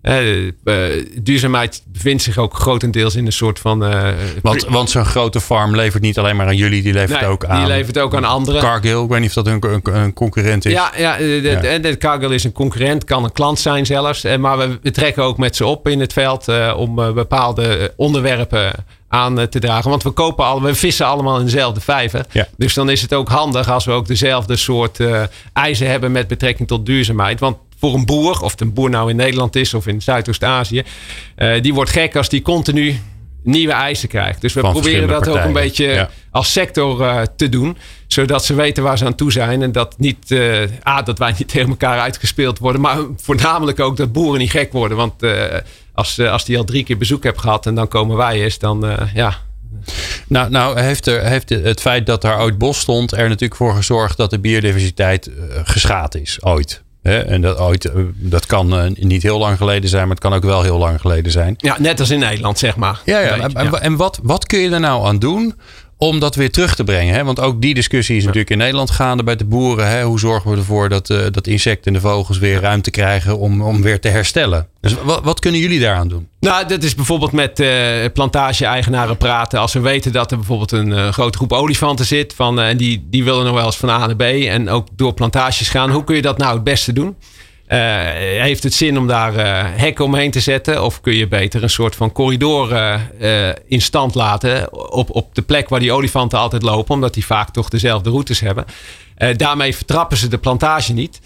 [0.02, 3.84] Uh, duurzaamheid bevindt zich ook grotendeels in een soort van.
[3.84, 4.08] Uh,
[4.42, 7.44] want want zo'n grote farm levert niet alleen maar aan jullie, die levert nee, ook
[7.44, 7.58] aan.
[7.58, 8.60] Die levert ook aan anderen.
[8.60, 10.72] Cargill, ik weet niet of dat een, een, een concurrent is.
[10.72, 11.78] Ja, ja, de, ja.
[11.78, 14.24] De, Cargill is een concurrent, kan een klant zijn zelfs.
[14.38, 18.72] Maar we, we trekken ook met ze op in het veld om bepaalde onderwerpen
[19.08, 19.90] aan te dragen.
[19.90, 22.24] Want we kopen al, we vissen allemaal in dezelfde vijver.
[22.30, 22.48] Ja.
[22.56, 24.98] Dus dan is het ook handig als we ook dezelfde soort
[25.52, 27.40] eisen hebben met betrekking tot duurzaamheid.
[27.40, 30.82] Want voor een boer, of het een boer nou in Nederland is of in Zuidoost-Azië,
[31.36, 33.00] uh, die wordt gek als die continu
[33.42, 34.40] nieuwe eisen krijgt.
[34.40, 35.40] Dus we Van proberen dat partijen.
[35.40, 36.10] ook een beetje ja.
[36.30, 37.76] als sector uh, te doen.
[38.06, 39.62] Zodat ze weten waar ze aan toe zijn.
[39.62, 42.80] En dat, niet, uh, ah, dat wij niet tegen elkaar uitgespeeld worden.
[42.80, 44.96] Maar voornamelijk ook dat boeren niet gek worden.
[44.96, 45.14] Want
[45.92, 48.96] als, als die al drie keer bezoek hebben gehad en dan komen wij eens, dan
[49.14, 49.36] ja,
[50.26, 53.74] nou, nou heeft, er, heeft het feit dat daar ooit bos stond er natuurlijk voor
[53.74, 55.30] gezorgd dat de biodiversiteit
[55.64, 56.82] geschaad is, ooit.
[57.02, 60.32] En dat, ooit, eh, dat kan uh, niet heel lang geleden zijn, maar het kan
[60.32, 61.54] ook wel heel lang geleden zijn.
[61.56, 63.00] Ja, net als in Nederland, zeg maar.
[63.04, 63.38] Ja, ja.
[63.38, 65.54] En, en wat, wat kun je er nou aan doen
[66.02, 67.14] om dat weer terug te brengen.
[67.14, 67.24] Hè?
[67.24, 69.88] Want ook die discussie is natuurlijk in Nederland gaande bij de boeren.
[69.88, 70.02] Hè?
[70.02, 73.62] Hoe zorgen we ervoor dat, uh, dat insecten en de vogels weer ruimte krijgen om,
[73.62, 74.68] om weer te herstellen?
[74.80, 76.28] Dus wat, wat kunnen jullie daaraan doen?
[76.40, 77.68] Nou, dat is bijvoorbeeld met uh,
[78.12, 79.60] plantage-eigenaren praten.
[79.60, 82.34] Als we weten dat er bijvoorbeeld een uh, grote groep olifanten zit.
[82.34, 84.22] Van, en die, die willen nog wel eens van A naar B.
[84.22, 85.90] En ook door plantages gaan.
[85.90, 87.16] Hoe kun je dat nou het beste doen?
[87.72, 87.78] Uh,
[88.42, 90.84] heeft het zin om daar uh, hekken omheen te zetten?
[90.84, 92.72] Of kun je beter een soort van corridor
[93.20, 97.26] uh, in stand laten op, op de plek waar die olifanten altijd lopen, omdat die
[97.26, 98.64] vaak toch dezelfde routes hebben?
[99.36, 101.20] daarmee vertrappen ze de plantage niet.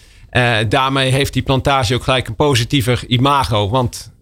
[0.69, 4.13] daarmee heeft die plantage ook gelijk een positiever imago, want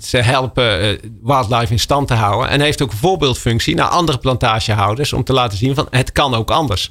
[0.00, 2.48] ze helpen wildlife in stand te houden.
[2.50, 6.34] En heeft ook een voorbeeldfunctie naar andere plantagehouders om te laten zien van het kan
[6.34, 6.90] ook anders.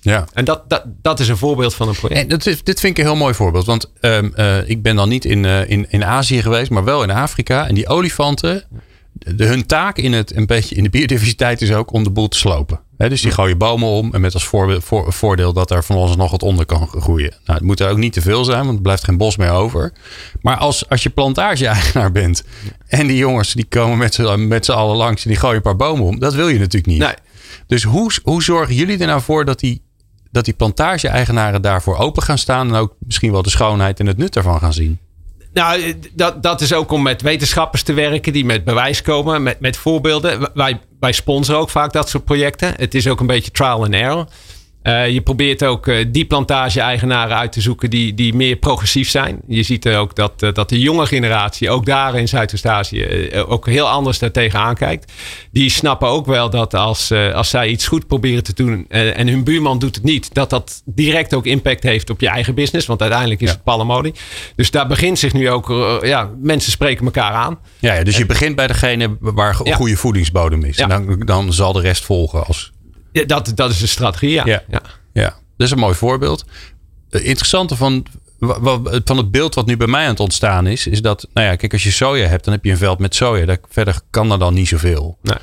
[0.00, 0.24] Ja.
[0.32, 2.20] En dat, dat, dat is een voorbeeld van een project.
[2.20, 3.66] En dat is, dit vind ik een heel mooi voorbeeld.
[3.66, 7.02] Want um, uh, ik ben dan niet in, uh, in, in Azië geweest, maar wel
[7.02, 7.68] in Afrika.
[7.68, 8.64] En die olifanten,
[9.12, 12.28] de, hun taak in, het, een beetje in de biodiversiteit is ook om de boel
[12.28, 12.80] te slopen.
[12.96, 14.14] He, dus die gooien bomen om.
[14.14, 17.30] En met als voor, voor, voordeel dat er van ons nog wat onder kan groeien.
[17.44, 19.50] Nou, het moet er ook niet te veel zijn, want er blijft geen bos meer
[19.50, 19.92] over.
[20.40, 22.44] Maar als, als je plantage-eigenaar bent.
[22.86, 25.22] En die jongens die komen met z'n, met z'n allen langs.
[25.22, 26.18] En die gooien een paar bomen om.
[26.18, 26.98] Dat wil je natuurlijk niet.
[26.98, 27.14] Nee.
[27.66, 29.82] Dus hoe, hoe zorgen jullie er nou voor dat die
[30.30, 34.16] dat die plantage-eigenaren daarvoor open gaan staan en ook misschien wel de schoonheid en het
[34.16, 34.98] nut ervan gaan zien?
[35.52, 39.60] Nou, dat, dat is ook om met wetenschappers te werken die met bewijs komen, met,
[39.60, 40.48] met voorbeelden.
[40.54, 42.74] Wij, wij sponsoren ook vaak dat soort projecten.
[42.76, 44.26] Het is ook een beetje trial and error.
[44.82, 49.40] Uh, je probeert ook uh, die plantage-eigenaren uit te zoeken die, die meer progressief zijn.
[49.46, 53.88] Je ziet ook dat, uh, dat de jonge generatie, ook daar in Zuidoost-Azië, ook heel
[53.88, 55.12] anders daartegen aankijkt.
[55.52, 59.44] Die snappen ook wel dat als, als zij iets goed proberen te doen en hun
[59.44, 62.86] buurman doet het niet, dat dat direct ook impact heeft op je eigen business.
[62.86, 63.54] Want uiteindelijk is ja.
[63.54, 64.14] het pallemodie.
[64.56, 65.68] Dus daar begint zich nu ook,
[66.02, 67.58] ja, mensen spreken elkaar aan.
[67.78, 69.74] Ja, ja dus je begint bij degene waar ja.
[69.74, 70.76] goede voedingsbodem is.
[70.76, 72.72] En dan, dan zal de rest volgen als
[73.12, 74.44] ja, dat, dat is de strategie, ja.
[74.46, 74.62] ja.
[75.12, 75.28] ja.
[75.56, 76.44] dat is een mooi voorbeeld.
[77.10, 78.06] Het interessante van,
[79.04, 81.56] van het beeld wat nu bij mij aan het ontstaan is, is dat, nou ja,
[81.56, 83.46] kijk, als je soja hebt, dan heb je een veld met soja.
[83.46, 85.18] Daar, verder kan er dan niet zoveel.
[85.22, 85.36] Nee.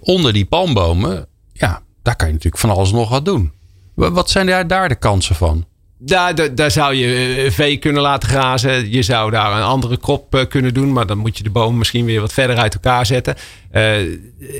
[0.00, 3.52] Onder die palmbomen, ja, daar kan je natuurlijk van alles nog wat doen.
[3.94, 5.66] Wat zijn daar, daar de kansen van?
[6.00, 8.90] Daar, daar, zou je eh, vee kunnen laten grazen.
[8.92, 10.92] Je zou daar een andere krop eh, kunnen doen.
[10.92, 13.34] Maar dan moet je de bomen misschien weer wat verder uit elkaar zetten.
[13.72, 14.00] Uh,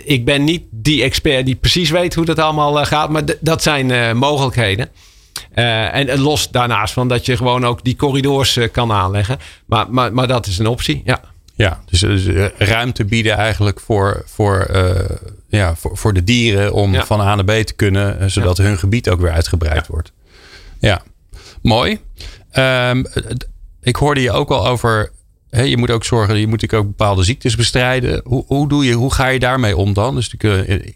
[0.05, 3.11] ik ben niet die expert die precies weet hoe dat allemaal gaat.
[3.11, 4.88] Maar dat zijn uh, mogelijkheden.
[5.55, 9.38] Uh, en, los daarnaast van dat je gewoon ook die corridors kan aanleggen.
[9.66, 11.20] Maar, maar, maar dat is een optie, ja.
[11.55, 14.66] Ja, dus, dus ruimte bieden eigenlijk voor, voor,
[15.48, 18.31] ja, voor, voor de dieren om van A naar B te kunnen.
[18.31, 20.12] Zodat hun gebied ook weer uitgebreid wordt.
[20.79, 21.03] Ja.
[21.62, 21.99] Mooi.
[22.57, 23.07] Um,
[23.81, 25.11] ik hoorde je ook al over.
[25.51, 28.21] Je moet ook zorgen, je moet ook bepaalde ziektes bestrijden.
[28.25, 30.14] Hoe, hoe, doe je, hoe ga je daarmee om dan?
[30.14, 30.35] Dus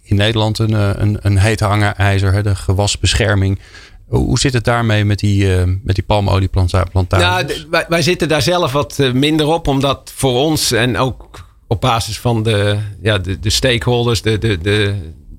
[0.03, 3.59] in Nederland een, eh, een, een heet hangijzer, de gewasbescherming.
[4.07, 7.09] Hoe zit het daarmee met die, uh, met die palmolieplantages?
[7.09, 7.47] Nou,
[7.89, 12.19] wij, zitten daar zelf wat eh, minder op, omdat voor ons en ook op basis
[12.19, 14.95] van de, ja, de, de stakeholders, de, de, de,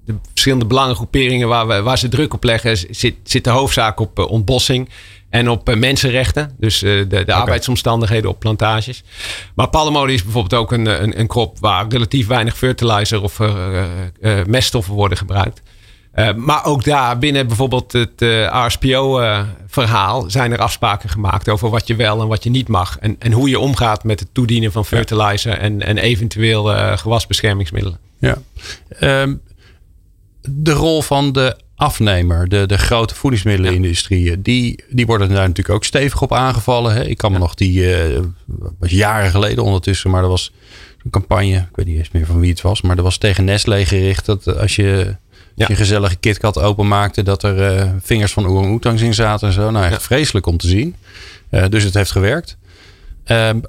[0.05, 4.19] de verschillende belangengroeperingen waar, we, waar ze druk op leggen, zit, zit de hoofdzaak op
[4.19, 4.89] ontbossing.
[5.33, 6.51] En op uh, mensenrechten.
[6.57, 7.39] Dus uh, de, de okay.
[7.39, 9.03] arbeidsomstandigheden op plantages.
[9.55, 13.83] Maar palmolie is bijvoorbeeld ook een, een, een, krop waar relatief weinig fertilizer of uh,
[14.45, 15.61] meststoffen worden gebruikt.
[16.35, 18.21] maar ook daar binnen bijvoorbeeld het
[18.65, 22.97] RSPO-verhaal zijn er afspraken gemaakt over wat je wel en wat je niet mag.
[22.99, 25.57] En, en hoe je omgaat met het toedienen van fertilizer ja.
[25.57, 26.63] en, en eventueel
[26.97, 27.99] gewasbeschermingsmiddelen.
[28.19, 28.37] Ja.
[29.01, 29.41] Um,
[30.41, 35.83] de rol van de afnemer, de, de grote voedingsmiddelenindustrie, die, die worden daar natuurlijk ook
[35.83, 36.93] stevig op aangevallen.
[36.93, 37.03] Hè?
[37.05, 38.19] Ik kan me nog die, uh,
[38.79, 40.51] was jaren geleden ondertussen, maar er was
[41.03, 43.45] een campagne, ik weet niet eens meer van wie het was, maar er was tegen
[43.45, 45.15] Nestlé gericht dat als je
[45.55, 45.65] ja.
[45.67, 49.71] je gezellige KitKat openmaakte, dat er uh, vingers van orang-oetangs in zaten en zo.
[49.71, 50.95] Nou, echt vreselijk om te zien.
[51.51, 52.57] Uh, dus het heeft gewerkt.
[53.23, 53.59] Ehm,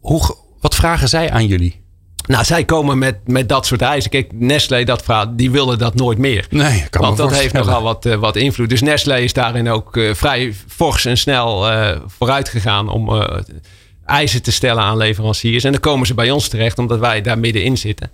[0.00, 1.81] hoe, wat vragen zij aan jullie?
[2.26, 4.10] Nou, zij komen met, met dat soort eisen.
[4.10, 6.46] Kijk, Nestlé, dat verhaal, die willen dat nooit meer.
[6.50, 8.68] Nee, kan Want dat heeft nogal wat, uh, wat invloed.
[8.68, 13.26] Dus Nestlé is daarin ook uh, vrij fors en snel uh, vooruit gegaan om
[14.06, 15.64] eisen te stellen aan leveranciers.
[15.64, 18.10] En dan komen ze bij ons terecht, omdat wij daar middenin zitten.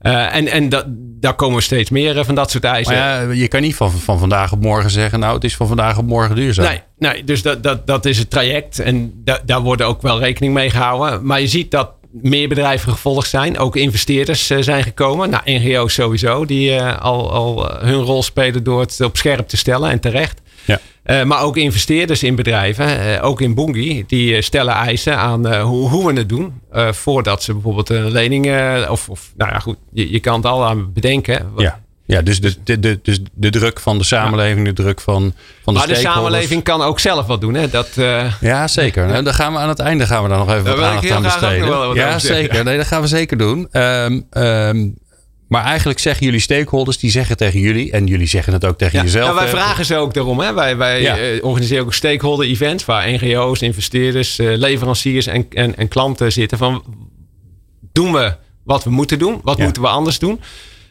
[0.00, 0.84] en en dat,
[1.20, 2.94] daar komen steeds meer van dat soort eisen.
[2.94, 5.66] Maar ja, je kan niet van, van vandaag op morgen zeggen, nou, het is van
[5.66, 6.64] vandaag op morgen duurzaam.
[6.64, 8.78] Nee, nee dus dat, dat, dat is het traject.
[8.78, 11.26] En da, daar worden ook wel rekening mee gehouden.
[11.26, 11.90] Maar je ziet dat
[12.22, 13.58] meer bedrijven gevolgd zijn.
[13.58, 15.30] Ook investeerders uh, zijn gekomen.
[15.30, 19.48] Nou, NGO's sowieso, die uh, al, al uh, hun rol spelen door het op scherp
[19.48, 20.40] te stellen en terecht.
[20.64, 21.24] Ja.
[21.24, 26.18] maar ook investeerders in bedrijven, ook in Bungie, die stellen eisen aan hoe, hoe, we
[26.18, 26.60] het doen.
[26.72, 28.46] voordat ze bijvoorbeeld een lening,
[28.88, 31.52] of, of nou ja goed, je, je kan het al aan bedenken.
[31.56, 31.80] Ja.
[32.06, 35.74] Ja, dus de, de, de, dus de druk van de samenleving, de druk van, van
[35.74, 37.68] de Maar de samenleving kan ook zelf wat doen, hè?
[37.68, 38.32] Dat, uh...
[38.40, 39.06] Ja, zeker.
[39.06, 41.22] Nou, dan gaan we aan het einde gaan we dan nog even wat aandacht aan
[41.22, 41.94] besteden.
[41.94, 42.64] Ja, zeker.
[42.64, 43.68] Nee, dat gaan we zeker doen.
[43.72, 44.94] Um, um,
[45.48, 49.02] maar eigenlijk zeggen jullie stakeholders, die zeggen tegen jullie, en jullie zeggen het ook tegen
[49.02, 49.24] jezelf.
[49.24, 50.40] Nou, wij vragen ze ook daarom.
[50.40, 50.54] Hè?
[50.54, 51.18] Wij, wij ja.
[51.18, 56.58] uh, organiseren ook stakeholder events waar NGO's, investeerders, uh, leveranciers en, en, en, klanten zitten.
[56.58, 56.84] Van
[57.92, 59.40] doen we wat we moeten doen?
[59.42, 59.64] Wat ja.
[59.64, 60.40] moeten we anders doen?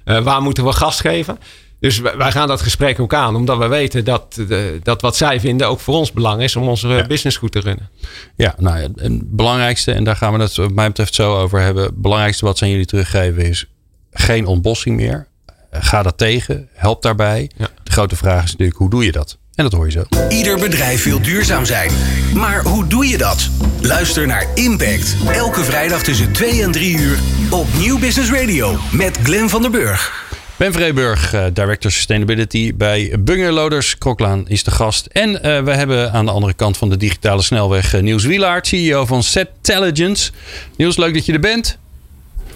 [0.05, 1.37] Uh, waar moeten we gas geven?
[1.79, 5.39] Dus wij gaan dat gesprek ook aan, omdat we weten dat, de, dat wat zij
[5.39, 7.07] vinden ook voor ons belang is om onze ja.
[7.07, 7.89] business goed te runnen.
[8.35, 11.61] Ja, nou ja, het belangrijkste, en daar gaan we het wat mij betreft zo over
[11.61, 11.83] hebben.
[11.83, 13.65] Het belangrijkste wat ze aan jullie teruggeven is
[14.11, 15.27] geen ontbossing meer.
[15.71, 17.49] Ga dat tegen, help daarbij.
[17.57, 17.67] Ja.
[17.83, 19.37] De grote vraag is natuurlijk, hoe doe je dat?
[19.55, 20.03] En dat hoor je zo.
[20.29, 21.91] Ieder bedrijf wil duurzaam zijn.
[22.33, 23.49] Maar hoe doe je dat?
[23.81, 25.15] Luister naar Impact.
[25.31, 27.17] Elke vrijdag tussen 2 en 3 uur
[27.49, 30.23] op Nieuw Business Radio met Glenn van der Burg.
[30.57, 33.97] Ben Vreeburg, uh, Director Sustainability bij Bungerloders.
[33.97, 35.05] Kroklaan is de gast.
[35.05, 38.67] En uh, we hebben aan de andere kant van de digitale snelweg uh, Niels Wielaert,
[38.67, 40.31] CEO van Setelligence.
[40.77, 41.77] Niels, leuk dat je er bent.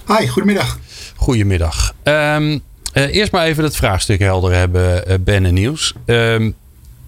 [0.08, 0.80] Hi, goedemiddag.
[1.16, 1.94] Goedemiddag.
[2.04, 2.62] Um,
[2.94, 5.94] eerst maar even het vraagstuk helder hebben, Ben en Niels.
[6.06, 6.56] Um,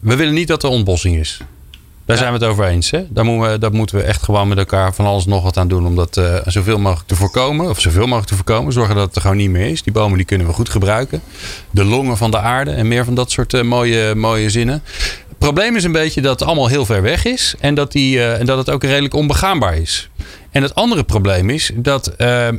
[0.01, 1.41] we willen niet dat er ontbossing is.
[2.05, 2.91] Daar zijn we het over eens.
[2.91, 3.03] Hè?
[3.09, 5.85] Daar, moeten we, moeten we echt gewoon met elkaar van alles nog wat aan doen.
[5.85, 7.69] Om dat uh, zoveel mogelijk te voorkomen.
[7.69, 8.73] Of zoveel mogelijk te voorkomen.
[8.73, 9.83] Zorgen dat het er gewoon niet meer is.
[9.83, 11.21] Die bomen die kunnen we goed gebruiken.
[11.69, 12.71] De longen van de aarde.
[12.71, 14.83] En meer van dat soort uh, mooie, mooie zinnen.
[15.27, 17.55] Het probleem is een beetje dat het allemaal heel ver weg is.
[17.59, 20.09] En dat, die, uh, en dat het ook redelijk onbegaanbaar is.
[20.51, 22.09] En het andere probleem is dat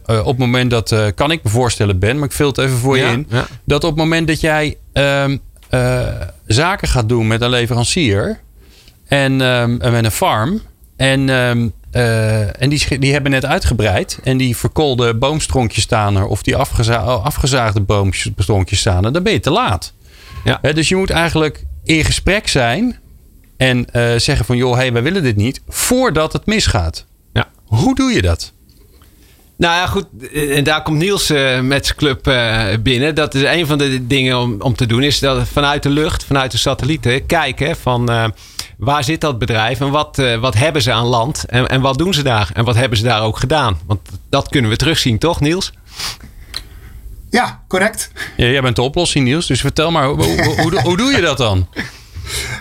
[0.07, 2.99] op het moment dat, kan ik me voorstellen Ben, maar ik vul het even voor
[2.99, 3.27] ja, je in.
[3.29, 3.47] Ja.
[3.65, 5.37] Dat op het moment dat jij ehm,
[5.75, 6.09] uh,
[6.47, 8.41] zaken gaat doen met een leverancier
[9.07, 10.61] en um, met een farm.
[10.97, 14.19] En, um, uh, en die, die hebben net uitgebreid.
[14.23, 16.27] En die verkoolde boomstronkjes staan er.
[16.27, 19.13] Of die afgeza afgezaagde boomstronkjes staan er.
[19.13, 19.93] Dan ben je te laat.
[20.45, 20.59] Ja.
[20.63, 22.99] He, dus je moet eigenlijk in gesprek zijn.
[23.57, 25.61] En uh, zeggen van joh, hey, wij willen dit niet.
[25.69, 27.07] Voordat het misgaat.
[27.33, 27.49] Ja.
[27.65, 28.53] Hoe doe je dat?
[29.63, 30.07] Nou ja, goed.
[30.33, 33.15] En daar komt Niels uh, met zijn club uh, binnen.
[33.15, 35.03] Dat is een van de dingen om, om te doen.
[35.03, 38.25] Is dat vanuit de lucht, vanuit de satellieten, kijken van uh,
[38.79, 42.15] waar zit dat bedrijf en wat, wat hebben ze aan land en, en wat doen
[42.15, 43.79] ze daar en wat hebben ze daar ook gedaan.
[43.87, 45.73] Want dat kunnen we terugzien, toch Niels?
[47.31, 48.11] Ja, correct.
[48.37, 49.47] Ja, jij bent de oplossing, Niels.
[49.47, 51.69] Dus vertel maar, hoe, hoe, hoe, hoe doe je dat dan?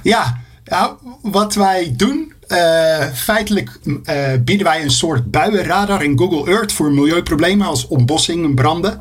[0.03, 6.51] Ja, nou, wat wij doen uh, feitelijk uh, bieden wij een soort buienradar in Google
[6.51, 8.99] Earth voor milieuproblemen als ontbossing en branden.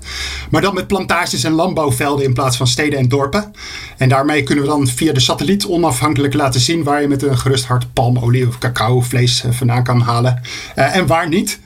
[0.50, 3.52] Maar dan met plantages en landbouwvelden in plaats van steden en dorpen.
[3.96, 7.38] En daarmee kunnen we dan via de satelliet onafhankelijk laten zien waar je met een
[7.38, 10.40] gerust hart palmolie of cacao vlees uh, vandaan kan halen.
[10.74, 11.60] en waar niet.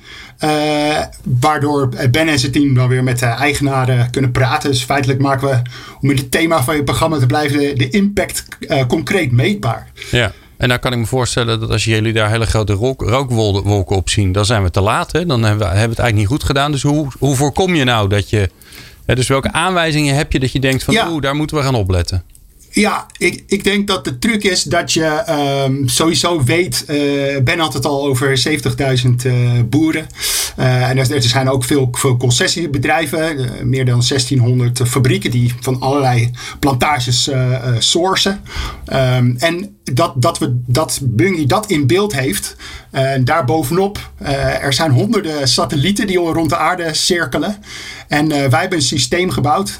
[1.23, 4.71] Waardoor Ben en zijn team dan weer met de eigenaren kunnen praten.
[4.71, 5.63] Dus feitelijk maken we,
[6.01, 8.49] om in het thema van je programma te blijven, de, impact
[8.89, 9.91] concreet meetbaar.
[10.11, 10.33] Ja.
[10.57, 14.09] En dan kan ik me voorstellen dat als jullie daar hele grote rook, rookwolken op
[14.09, 15.13] zien, dan zijn we te laat.
[15.13, 15.27] Hè?
[15.27, 16.73] Dan hebben we, hebben het eigenlijk niet goed gedaan.
[16.73, 18.51] Dus hoe, hoe voorkom je nou dat je.
[19.07, 21.11] Hè, dus welke aanwijzingen heb je dat je denkt van ja.
[21.11, 22.25] oeh, daar moeten we gaan opletten?
[22.75, 25.25] Ja, ik, ik denk dat de truc is dat je
[25.67, 26.85] um, sowieso weet.
[26.89, 30.07] Uh, ben had het al over 70.000 uh, boeren.
[30.59, 33.49] Uh, en er, er, zijn ook veel, veel concessiebedrijven.
[33.63, 37.31] meer dan 1600 fabrieken die van allerlei plantages
[37.79, 38.41] sourcen.
[38.93, 42.57] Um, en dat, dat, we, dat Bungie dat in beeld heeft.
[42.91, 44.11] En daarbovenop,
[44.61, 47.57] er zijn honderden satellieten die rond de aarde cirkelen.
[48.09, 49.79] En wij hebben een systeem gebouwd,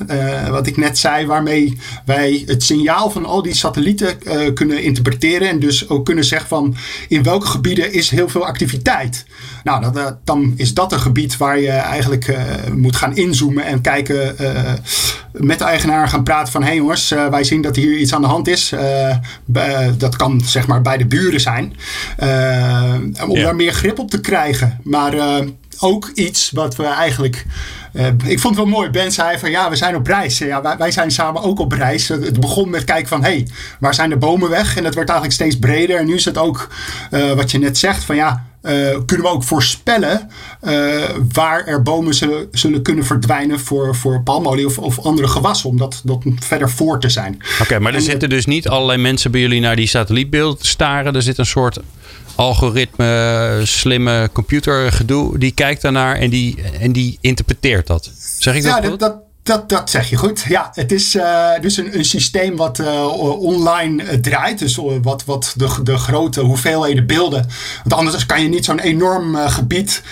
[0.51, 5.49] wat ik net zei, waarmee wij het signaal van al die satellieten uh, kunnen interpreteren.
[5.49, 6.77] En dus ook kunnen zeggen van
[7.09, 9.25] in welke gebieden is heel veel activiteit.
[9.65, 12.37] Nou, dat, uh, dan is dat een gebied waar je eigenlijk uh,
[12.75, 14.37] moet gaan inzoomen en kijken
[15.37, 18.23] met de eigenaar gaan praten van hé hey jongens, wij zien dat hier iets aan
[18.23, 18.75] de hand is.
[19.99, 21.77] dat kan zeg maar bij de buren zijn.
[23.27, 23.43] om ja.
[23.43, 24.81] daar meer grip op te krijgen.
[24.83, 25.15] Maar
[25.79, 27.45] ook iets wat we eigenlijk
[27.95, 28.91] uh, ik vond het wel mooi.
[28.91, 30.39] Ben zei van ja, we zijn op reis.
[30.39, 32.09] Ja, wij, wij zijn samen ook op reis.
[32.09, 33.49] Het begon met kijken van hé, hey,
[33.81, 34.77] waar zijn de bomen weg?
[34.77, 35.99] En dat werd eigenlijk steeds breder.
[35.99, 36.69] En nu is het ook
[37.11, 38.45] uh, wat je net zegt van ja,
[39.07, 40.31] kunnen we ook voorspellen
[40.65, 45.71] uh, waar er bomen zullen, zullen kunnen verdwijnen voor, voor palmolie of, of andere gewassen,
[45.71, 47.35] om dat, dat verder voor te zijn.
[47.35, 50.67] Oké, okay, maar er en, zitten dus niet allerlei mensen bij jullie naar die satellietbeeld
[50.67, 51.15] staren.
[51.15, 51.79] Er zit een soort
[52.35, 55.39] algoritme, slimme computergedoe.
[55.39, 58.11] Die kijkt daarnaar en die, en die interpreteert dat.
[58.39, 60.45] Zeg ik dat ja, dat, dat, Dat, dat zeg je goed.
[60.49, 63.07] Ja, het is uh, dus een, een systeem wat uh,
[63.43, 64.59] online draait.
[64.59, 67.49] Dus wat, wat de, de grote hoeveelheden beelden.
[67.85, 70.03] Want anders kan je niet zo'n enorm uh, gebied.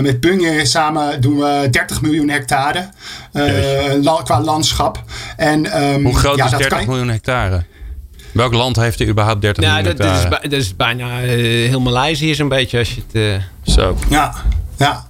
[0.00, 2.88] met Bunge samen doen we 30 miljoen hectare
[4.02, 5.02] la, qua landschap.
[5.36, 7.64] En, um, Hoe groot ja, is 30 miljoen hectare?
[8.32, 10.28] Welk land heeft er überhaupt 30 nou, miljoen hectare?
[10.28, 13.42] Dat is, dat is bijna heel Maleisië zo'n beetje als je het...
[13.62, 13.96] Zo.
[14.08, 14.34] Ja,
[14.76, 15.06] ja.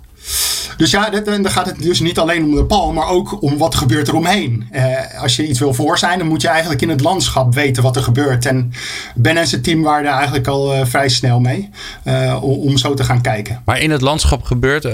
[0.78, 3.74] Dus ja, dan gaat het dus niet alleen om de pal, maar ook om wat
[3.74, 4.68] gebeurt er omheen.
[4.72, 7.82] Uh, als je iets wil voor zijn, dan moet je eigenlijk in het landschap weten
[7.82, 8.46] wat er gebeurt.
[8.46, 8.72] En
[9.14, 11.70] Ben en zijn team waren daar eigenlijk al uh, vrij snel mee
[12.04, 13.62] uh, om zo te gaan kijken.
[13.64, 14.88] Maar in het landschap gebeurt,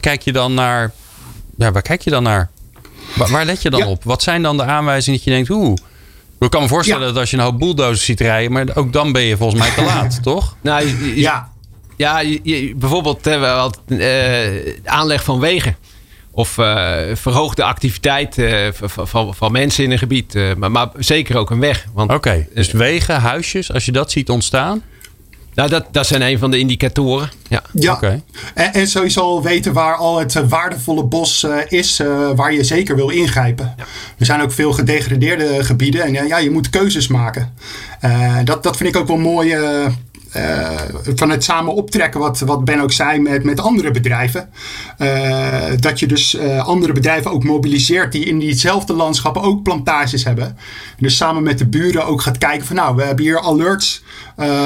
[0.00, 0.90] kijk je dan naar,
[1.56, 2.50] ja, waar kijk je dan naar?
[3.16, 4.04] Waar, waar let je dan op?
[4.04, 5.76] Wat zijn dan de aanwijzingen dat je denkt, oeh,
[6.38, 9.12] ik kan me voorstellen dat als je een hoop bulldozers ziet rijden, maar ook dan
[9.12, 10.56] ben je volgens mij te laat, toch?
[10.60, 11.48] Nou, ja.
[12.00, 14.44] Ja, je, bijvoorbeeld uh,
[14.84, 15.76] aanleg van wegen.
[16.30, 18.36] Of uh, verhoogde activiteit
[18.72, 20.34] van, van, van, mensen in een gebied.
[20.56, 21.86] maar, maar, zeker ook een weg.
[21.94, 24.82] Oké, dus wegen, huisjes, als je dat ziet ontstaan.
[25.54, 27.30] Nou, dat, dat zijn een van de indicatoren.
[27.48, 28.00] Ja, ja.
[28.54, 32.02] En, en sowieso weten waar al het waardevolle bos is,
[32.34, 33.74] waar je zeker wil ingrijpen.
[34.18, 37.54] Er zijn ook veel gedegradeerde gebieden en ja, je moet keuzes maken.
[38.44, 39.56] dat, dat vind ik ook wel mooi
[40.36, 40.70] uh,
[41.14, 44.48] van het samen optrekken, wat, wat Ben ook zei, met, met andere bedrijven.
[44.98, 50.24] Uh, dat je dus uh, andere bedrijven ook mobiliseert die in diezelfde landschappen ook plantages
[50.24, 50.56] hebben.
[50.98, 54.02] Dus samen met de buren ook gaat kijken van nou, we hebben hier alerts.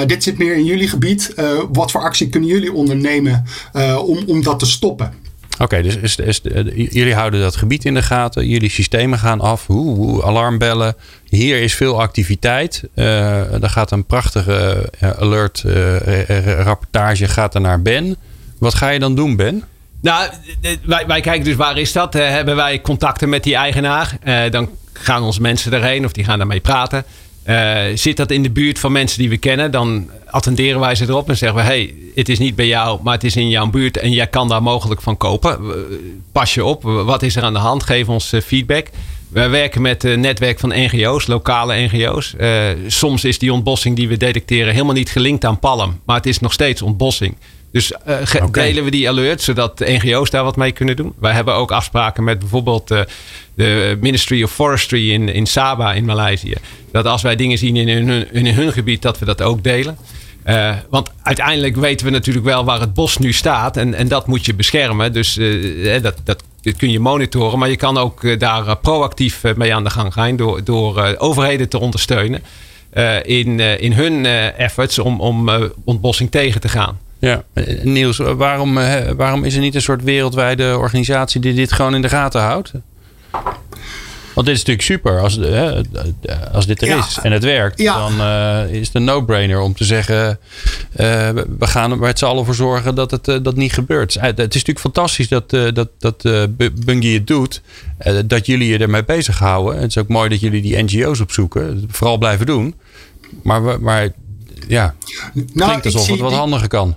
[0.06, 1.34] dit zit meer in jullie gebied.
[1.72, 3.44] wat voor actie kunnen jullie ondernemen
[4.06, 5.23] om, om dat te stoppen?
[5.58, 6.40] Oké, dus is, is,
[6.74, 8.46] jullie houden dat gebied in de gaten.
[8.46, 9.66] Jullie systemen gaan af.
[9.66, 10.96] Hoe, alarmbellen.
[11.28, 12.82] Hier is veel activiteit.
[12.94, 15.64] Uh, gaat een prachtige uh, alert
[16.64, 18.16] rapportage gaat er naar Ben.
[18.58, 19.64] Wat ga je dan doen, Ben?
[20.00, 20.30] Nou,
[20.82, 22.12] wij, wij kijken dus waar is dat?
[22.12, 24.16] hebben wij contacten met die eigenaar?
[24.50, 27.04] dan gaan onze mensen erheen of die gaan daarmee praten.
[27.46, 31.04] Uh, zit dat in de buurt van mensen die we kennen, dan attenderen wij ze
[31.04, 33.66] erop en zeggen we: hey, het is niet bij jou, maar het is in jouw
[33.66, 35.58] buurt en jij kan daar mogelijk van kopen.
[36.32, 37.82] Pas je op, wat is er aan de hand?
[37.82, 38.88] Geef ons eh, feedback.
[39.28, 42.34] Wij werken met een netwerk van NGO's, lokale NGO's.
[42.36, 46.26] Eh, soms is die ontbossing die we detecteren helemaal niet gelinkt aan palm, maar het
[46.26, 47.36] is nog steeds ontbossing.
[47.74, 51.12] Dus uh, delen we die alert, zodat de NGO's daar wat mee kunnen doen.
[51.18, 53.00] Wij hebben ook afspraken met bijvoorbeeld uh,
[53.54, 56.54] de Ministry of Forestry in, in Sabah in Maleisië.
[56.92, 59.96] Dat als wij dingen zien in hun, in hun gebied, dat we dat ook delen.
[60.46, 63.76] Uh, want uiteindelijk weten we natuurlijk wel waar het bos nu staat.
[63.76, 65.12] En, en dat moet je beschermen.
[65.12, 65.38] Dus
[66.02, 67.58] dat, dat, dit kun je monitoren.
[67.58, 70.36] Maar je kan ook daar proactief mee aan de gang gaan.
[70.36, 72.42] Door, door overheden te ondersteunen.
[73.22, 75.50] in, in hun efforts om, om
[75.84, 76.98] ontbossing tegen te gaan.
[77.24, 77.44] Ja,
[77.82, 78.74] Niels, waarom,
[79.16, 82.72] waarom is er niet een soort wereldwijde organisatie die dit gewoon in de gaten houdt?
[84.34, 85.80] Want dit is natuurlijk super als, hè,
[86.52, 87.84] als dit er is en het werkt.
[87.84, 90.38] Dan uh, is het een no-brainer om te zeggen:
[90.96, 94.14] uh, we gaan er met z'n allen voor zorgen dat het uh, dat niet gebeurt.
[94.14, 96.22] Het is natuurlijk fantastisch dat, dat, dat
[96.84, 97.62] Bungie het doet.
[98.24, 99.80] dat jullie je ermee bezighouden.
[99.80, 101.84] Het is ook mooi dat jullie die NGO's opzoeken.
[101.88, 102.74] Vooral blijven doen.
[103.42, 104.08] Maar, maar
[104.68, 104.94] ja,
[105.32, 106.96] nou, klinkt alsof het wat handiger kan.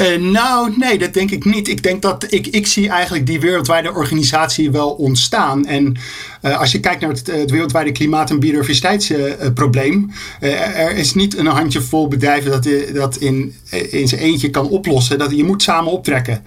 [0.00, 1.68] Uh, nou, nee, dat denk ik niet.
[1.68, 5.66] Ik denk dat ik, ik zie eigenlijk die wereldwijde organisatie wel ontstaan.
[5.66, 5.96] En
[6.42, 11.46] uh, als je kijkt naar het, het wereldwijde klimaat- en biodiversiteitsprobleem, er is niet een
[11.46, 13.54] handjevol bedrijven dat dat in,
[13.90, 15.18] in zijn eentje kan oplossen.
[15.18, 16.42] Dat, je moet samen optrekken.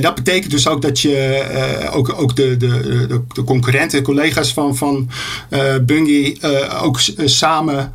[0.00, 5.10] dat betekent dus ook dat je ook, ook de, de, de, concurrenten, collega's van, van
[5.82, 6.38] Bungie
[6.82, 7.92] ook samen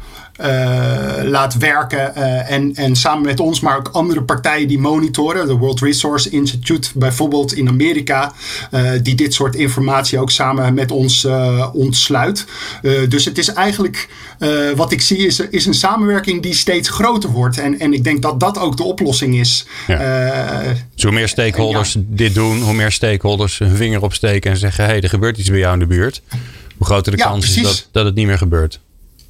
[1.24, 2.12] laat werken.
[2.18, 5.48] Uh, en, en samen met ons, maar ook andere partijen die monitoren.
[5.48, 8.34] De World Resource Institute bijvoorbeeld in Amerika.
[8.72, 11.28] Uh, die dit soort informatie ook samen met ons
[11.74, 12.46] ontsluit.
[13.10, 14.10] dus het is eigenlijk,
[14.76, 17.58] wat ik zie, is, is een samenwerking die steeds groter wordt.
[17.58, 19.66] En, en ik denk dat dat ook de oplossing is.
[19.88, 20.62] Ja.
[20.94, 24.90] dus hoe meer stakeholders dit doen, hoe meer stakeholders hun vinger opsteken en zeggen: hé,
[24.90, 26.22] hey, er gebeurt iets bij jou in de buurt.
[26.78, 28.80] Hoe groter de kans is dat, dat het niet meer gebeurt.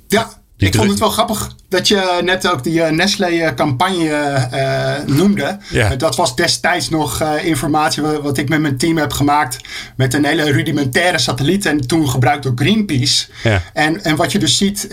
[0.07, 5.57] Ja, ik vond het wel grappig dat je net ook die uh, Nestlé-campagne uh, noemde.
[5.97, 9.57] dat was destijds nog uh, informatie wat ik met mijn team heb gemaakt.
[9.95, 11.65] Met een hele rudimentaire satelliet.
[11.65, 13.27] En toen gebruikt door Greenpeace.
[13.43, 13.61] Ja.
[13.73, 14.87] En, en wat je dus ziet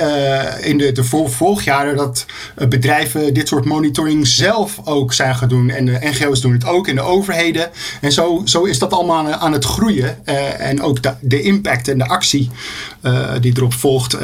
[0.61, 1.97] in de, de volgjaren.
[1.97, 2.27] Dat
[2.69, 5.71] bedrijven dit soort monitoring zelf ook zijn gaan doen.
[5.71, 6.89] En de NGO's doen het ook.
[6.89, 7.71] En de overheden.
[8.01, 10.27] En zo, zo is dat allemaal aan, aan het groeien.
[10.59, 12.51] en ook de, de, impact en de actie
[13.41, 14.17] die erop volgt.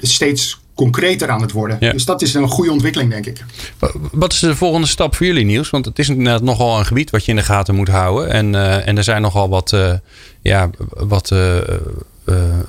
[0.00, 1.78] steeds concreter aan het worden.
[1.80, 3.44] Dus dat is een goede ontwikkeling, denk ik.
[4.12, 5.70] Wat is de volgende stap voor jullie, Niels?
[5.70, 8.30] Want het is inderdaad nogal een gebied wat je in de gaten moet houden.
[8.30, 9.92] En, uh, en er zijn nogal wat, uh,
[10.42, 11.58] ja, wat, uh,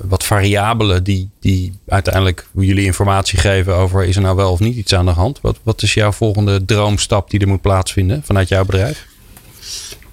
[0.00, 4.76] wat variabelen die, die uiteindelijk jullie informatie geven over is er nou wel of niet
[4.76, 5.40] iets aan de hand.
[5.40, 9.06] Wat, wat is jouw volgende droomstap die er moet plaatsvinden vanuit jouw bedrijf?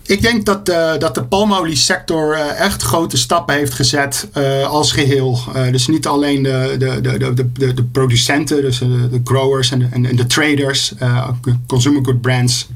[0.06, 4.92] Ik denk dat, uh, dat de palmoliesector uh, echt grote stappen heeft gezet uh, als
[4.92, 5.40] geheel.
[5.72, 9.88] dus niet alleen de, de, de, de, de, producenten, dus de, de growers en de,
[9.92, 10.94] en de traders,
[11.68, 12.68] consumer good brands,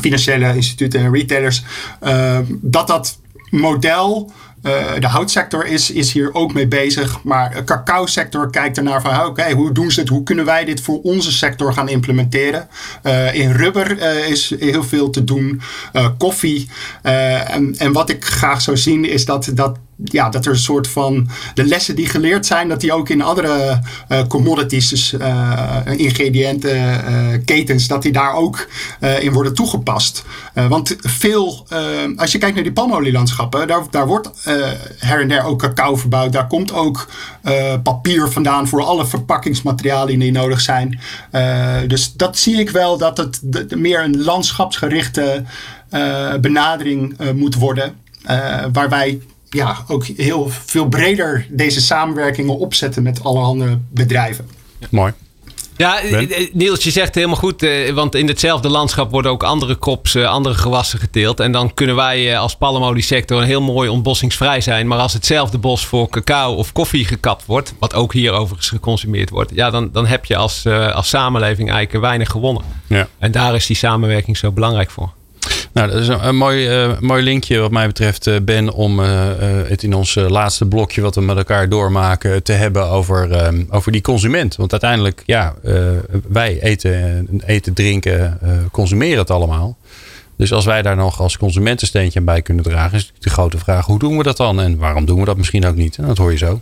[0.00, 1.62] financiële instituten en retailers.
[2.60, 3.18] dat dat
[3.50, 4.32] model
[4.62, 7.22] uh, de houtsector is, is hier ook mee bezig.
[7.22, 10.08] Maar de cacao sector kijkt ernaar van oké, hoe doen ze het?
[10.08, 12.68] Hoe kunnen wij dit voor onze sector gaan implementeren?
[13.02, 15.60] Uh, in rubber uh, is heel veel te doen.
[16.18, 16.68] koffie.
[17.02, 20.88] en, en wat ik graag zou zien is dat, dat ja, dat er een soort
[20.88, 25.78] van de lessen die geleerd zijn, dat die ook in andere uh, commodities, dus uh,
[25.96, 28.68] ingrediënten, uh, ketens, dat die daar ook
[29.20, 30.24] in worden toegepast.
[30.68, 31.66] want veel,
[32.16, 34.30] als je kijkt naar die palmolielandschappen, daar, daar wordt
[34.98, 36.32] her en der ook cacao verbouwd.
[36.32, 37.08] Daar komt ook
[37.82, 41.00] papier vandaan voor alle verpakkingsmaterialen die nodig zijn.
[41.86, 43.40] dus dat zie ik wel dat het
[43.76, 45.44] meer een landschapsgerichte
[46.40, 47.94] benadering moet worden.
[48.72, 49.20] waar wij
[49.52, 54.48] ja, ook heel veel breder deze samenwerkingen opzetten met allerhande bedrijven.
[54.90, 55.12] mooi.
[55.76, 57.62] Ja, eh, Niels, je zegt helemaal goed.
[57.62, 61.40] Eh, want in hetzelfde landschap worden ook andere crops, eh, andere gewassen geteeld.
[61.40, 64.86] En dan kunnen wij als palmoliesector een heel mooi ontbossingsvrij zijn.
[64.86, 69.30] Maar als hetzelfde bos voor cacao of koffie gekapt wordt, wat ook hier overigens geconsumeerd
[69.30, 72.62] wordt, ja, dan, dan heb je als, als samenleving eigenlijk weinig gewonnen.
[72.86, 73.08] Ja.
[73.18, 75.12] En daar is die samenwerking zo belangrijk voor.
[75.72, 79.06] Nou, dat is een, mooi, uh, mooi linkje wat mij betreft, uh, Ben, om uh,
[79.66, 84.00] het in ons laatste blokje wat we met elkaar doormaken te hebben over, over die
[84.00, 84.56] consument.
[84.56, 85.54] Want uiteindelijk, ja,
[86.28, 88.38] wij eten, eten drinken,
[88.70, 89.76] consumeren het allemaal.
[90.36, 93.86] Dus als wij daar nog als consumentensteentje aan bij kunnen dragen, is de grote vraag:
[93.86, 94.60] hoe doen we dat dan?
[94.60, 95.98] En waarom doen we dat misschien ook niet?
[96.06, 96.60] Dat hoor je zo.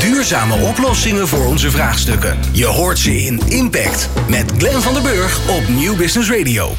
[0.00, 2.38] Duurzame oplossingen voor onze vraagstukken.
[2.52, 6.72] Je hoort ze in Impact met Glenn van der Burg op Nieuw Business Radio.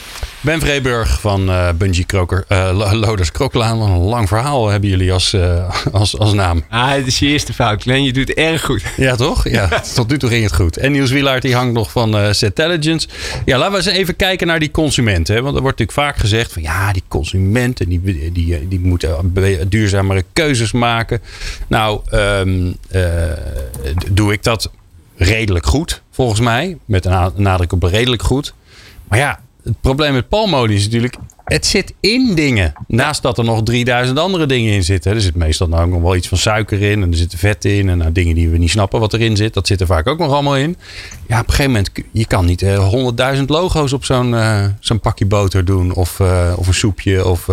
[0.45, 3.81] Ben Vreeburg van uh, Bungee Kroker, uh, Loders Krokkelaan.
[3.81, 6.63] Een lang verhaal hebben jullie als, uh, als, als naam.
[6.69, 8.03] Ah, het is je eerste fout, Glenn.
[8.03, 8.83] Je doet het erg goed.
[8.97, 9.49] Ja, toch?
[9.49, 10.77] Ja, tot nu toe ging het goed.
[10.77, 12.29] En Niels Wielaert die hangt nog van uh.
[13.45, 15.35] Ja, laten we eens even kijken naar die consumenten.
[15.35, 15.41] Hè?
[15.41, 19.33] Want er wordt natuurlijk vaak gezegd van ja, die consumenten die, die, die moeten
[19.67, 21.21] duurzamere keuzes maken.
[21.67, 22.75] Nou, um,
[24.11, 24.71] doe ik dat
[25.17, 26.77] redelijk goed, volgens mij.
[26.85, 28.53] Met een nadruk op redelijk goed.
[29.07, 32.73] Maar ja, het probleem met palmolie is natuurlijk, het zit in dingen.
[32.87, 35.11] Naast dat er nog 3000 andere dingen in zitten.
[35.11, 37.01] Er zit meestal nou nog wel iets van suiker in.
[37.01, 37.89] En er zitten vet in.
[37.89, 39.53] En nou, dingen die we niet snappen wat erin zit.
[39.53, 40.77] Dat zit er vaak ook nog allemaal in.
[41.27, 44.65] Ja, op een gegeven moment, je kan niet uh, eh, 100.000 logo's op zo'n uh,
[44.79, 45.93] zo'n pakje boter doen.
[45.93, 47.27] Of, uh, of een soepje.
[47.27, 47.49] Of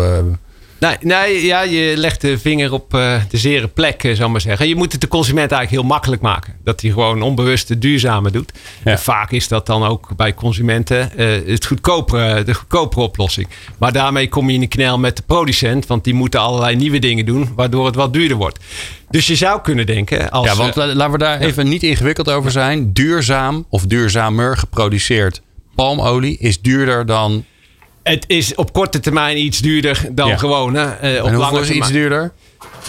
[0.83, 4.41] Nee, nee, ja, je legt de vinger op uh, de zere plek, uh, zou maar
[4.41, 4.67] zeggen.
[4.67, 6.55] Je moet het de consument eigenlijk heel makkelijk maken.
[6.63, 8.51] Dat hij gewoon onbewust het duurzame doet.
[8.83, 13.47] En vaak is dat dan ook bij consumenten uh, het goedkopere, de goedkopere oplossing.
[13.77, 15.87] Maar daarmee kom je in een knel met de producent.
[15.87, 18.59] Want die moeten allerlei nieuwe dingen doen, waardoor het wat duurder wordt.
[19.09, 20.29] Dus je zou kunnen denken.
[20.29, 22.93] Als, ja, want laten we daar even niet ingewikkeld over zijn.
[22.93, 25.41] Duurzaam of duurzamer geproduceerd
[25.75, 27.45] palmolie is duurder dan
[28.03, 30.73] het is op korte termijn iets duurder dan gewoon.
[30.73, 31.15] Hè?
[31.15, 32.33] Uh, op lange is iets duurder?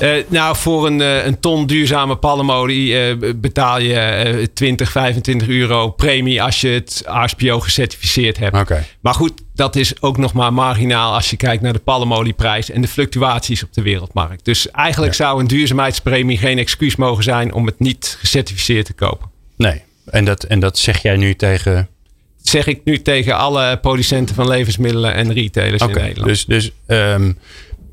[0.02, 6.42] Uh, nou, voor een, uh, een ton duurzame palmolie betaal je 20, 25 euro premie
[6.42, 8.56] als je het ASPO gecertificeerd hebt.
[8.56, 8.84] Okay.
[9.00, 12.80] Maar goed, dat is ook nog maar marginaal als je kijkt naar de palmolieprijs en
[12.80, 14.44] de fluctuaties op de wereldmarkt.
[14.44, 19.30] Dus eigenlijk zou een duurzaamheidspremie geen excuus mogen zijn om het niet gecertificeerd te kopen.
[19.56, 21.88] Nee, en dat, en dat zeg jij nu tegen
[22.48, 26.26] zeg ik nu tegen alle producenten van levensmiddelen en retailers in Nederland.
[26.26, 27.38] Dus, dus, um,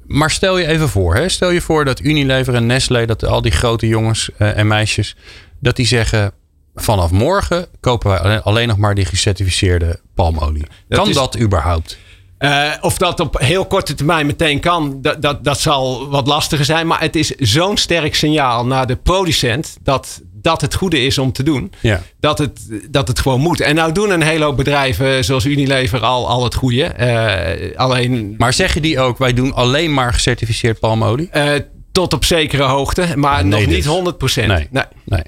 [0.08, 1.30] maar stel je even voor, hè?
[1.30, 5.16] stel je voor dat Unilever en Nestlé, dat al die grote jongens uh, en meisjes,
[5.60, 6.34] dat die zeggen:
[6.76, 10.66] vanaf morgen kopen wij alleen nog maar die gecertificeerde palmolie.
[10.89, 11.97] kan dat überhaupt?
[12.39, 16.66] Uh, of dat op heel korte termijn meteen kan, dat, dat, dat zal wat lastiger
[16.66, 16.88] zijn.
[16.88, 21.32] Maar het is zo'n sterk signaal naar de producent dat dat het goede is om
[21.32, 21.72] te doen.
[21.80, 22.02] Ja.
[22.20, 23.62] Dat, het, dat het gewoon moet.
[23.62, 26.94] En nou doen een hele hoop bedrijven zoals Unilever al, al het goede.
[27.00, 31.30] Uh, alleen, maar zeggen die ook, wij doen alleen maar gecertificeerd palmolie?
[31.34, 31.54] Uh,
[31.92, 34.48] tot op zekere hoogte, maar nog niet 100 procent.
[34.48, 34.84] Nee, nee.
[35.06, 35.22] nee.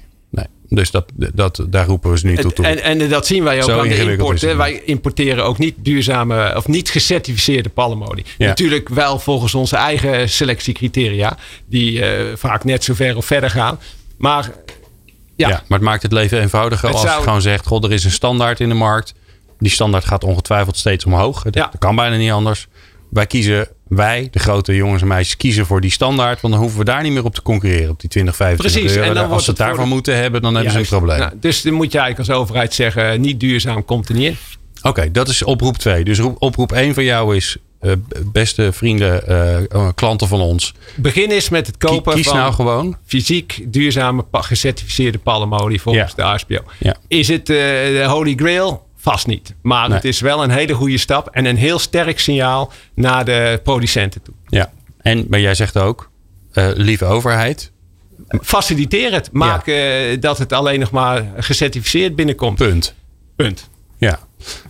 [0.68, 2.52] Dus dat, dat, daar roepen we ze nu toe.
[2.52, 4.56] En, en dat zien wij ook aan de importen.
[4.56, 8.24] Wij importeren ook niet duurzame of niet gecertificeerde palmolie.
[8.38, 11.38] Natuurlijk wel volgens onze eigen selectiecriteria.
[11.66, 13.78] Die uh, vaak net zo ver of verder gaan.
[14.16, 14.50] Maar
[15.36, 15.48] Ja.
[15.48, 15.62] Ja.
[15.68, 18.04] maar het maakt het leven eenvoudiger Het als zou- je gewoon zegt: God, er is
[18.04, 19.14] een standaard in de markt.
[19.58, 21.42] Die standaard gaat ongetwijfeld steeds omhoog.
[21.42, 21.62] Dat, Ja.
[21.70, 22.66] dat kan bijna niet anders.
[23.10, 26.40] Wij kiezen, wij, de grote jongens en meisjes, kiezen voor die standaard.
[26.40, 27.90] Want dan hoeven we daar niet meer op te concurreren.
[27.90, 29.08] Op die 20, 25 Precies, euro.
[29.08, 31.18] en dan als ze het daarvan moeten hebben, dan hebben ze een probleem.
[31.18, 34.36] Nou, dus dan moet je eigenlijk als overheid zeggen, niet duurzaam komt er niet in.
[34.82, 36.04] Oké, dat is oproep 2.
[36.04, 37.56] Dus roep- oproep 1 van jou is,
[38.32, 40.74] beste vrienden, eh, eh, klanten van ons.
[40.96, 42.96] Begin eens met het kopen kies van nou gewoon.
[43.06, 46.16] fysiek duurzame gecertificeerde palmolie volgens Ja.
[46.16, 46.58] de ASPO.
[46.78, 46.96] Ja.
[47.08, 48.86] Is het eh, de Holy Grail?
[48.96, 49.54] Vast niet.
[49.62, 49.96] Maar Nee.
[49.96, 54.22] het is wel een hele goede stap en een heel sterk signaal naar de producenten
[54.22, 54.34] toe.
[54.46, 54.72] Ja.
[55.00, 56.10] En, maar jij zegt ook,
[56.52, 57.72] eh, lieve overheid,
[58.42, 59.28] Faciliteer het.
[59.32, 62.56] Maak eh, dat het alleen nog maar gecertificeerd binnenkomt.
[62.58, 62.94] punt.
[63.36, 63.68] Punt.
[63.98, 64.18] Ja.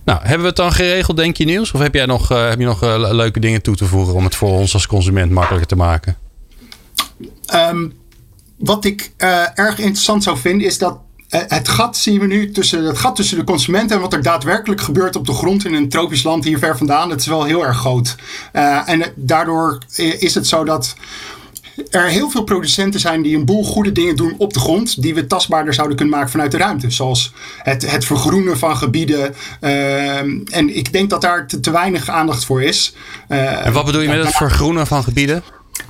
[0.05, 1.72] Nou, hebben we het dan geregeld, denk je, Niels?
[1.72, 4.14] Of heb jij nog, eh, heb je nog eh, le- leuke dingen toe te voegen
[4.14, 6.16] om het voor ons als consument makkelijker te maken?
[7.47, 7.89] Ehm,
[8.59, 10.99] wat ik eh, erg interessant zou vinden is dat
[11.29, 14.81] het gat zien we nu tussen het gat tussen de consumenten en wat er daadwerkelijk
[14.81, 17.09] gebeurt op de grond in een tropisch land hier ver vandaan.
[17.09, 18.14] Dat is wel heel erg groot.
[18.53, 19.79] Eh, en daardoor
[20.18, 20.95] is het zo dat
[21.91, 25.03] er heel veel producenten zijn die een boel goede dingen doen op de grond.
[25.03, 26.91] Die we tastbaarder zouden kunnen maken vanuit de ruimte.
[26.91, 29.35] Zoals het, het vergroenen van gebieden.
[29.61, 32.95] Ehm, en ik denk dat daar te, te weinig aandacht voor is.
[33.29, 35.43] Eh, En wat bedoel je met het vergroenen van gebieden?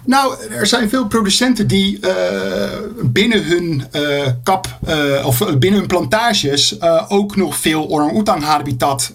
[0.05, 2.69] Nou, er zijn veel producenten die eh,
[3.03, 4.03] binnen hun eh,
[4.43, 9.13] kap eh, of binnen hun plantages ook nog veel orang-oetang habitat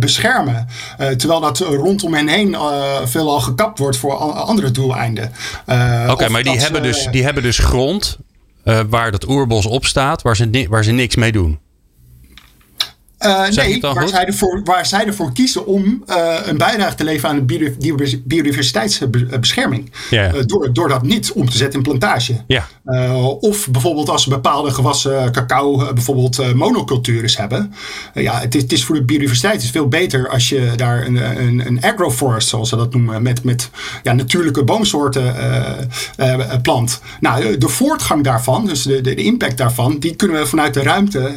[0.00, 0.66] beschermen.
[1.16, 2.56] Terwijl dat rondom hen heen
[3.04, 5.32] veelal gekapt wordt voor andere doeleinden.
[6.08, 8.18] Oké, maar die hebben, dus, die hebben dus grond
[8.88, 11.58] waar dat oerbos op staat, waar ze, waar ze niks mee doen.
[13.18, 14.10] Eh, nee, waar goed?
[14.10, 18.22] zij, ervoor, waar zij ervoor kiezen om eh, een bijdrage te leveren aan de biodi-
[18.24, 19.90] biodiversiteitsbescherming.
[20.10, 22.44] Eh, door, door dat niet om te zetten in plantage.
[23.40, 27.74] Of bijvoorbeeld als ze bepaalde gewassen cacao, bijvoorbeeld monocultures hebben.
[28.14, 31.06] Ja, het is, het is voor de biodiversiteit het is veel beter als je daar
[31.06, 33.70] een, een, een agroforest, zoals ze dat noemen, met, met
[34.02, 35.34] ja, natuurlijke boomsoorten
[36.62, 37.00] plant.
[37.20, 40.82] Nou, de- voortgang daarvan, dus de, de, de impact daarvan, die kunnen we vanuit de
[40.82, 41.32] ruimte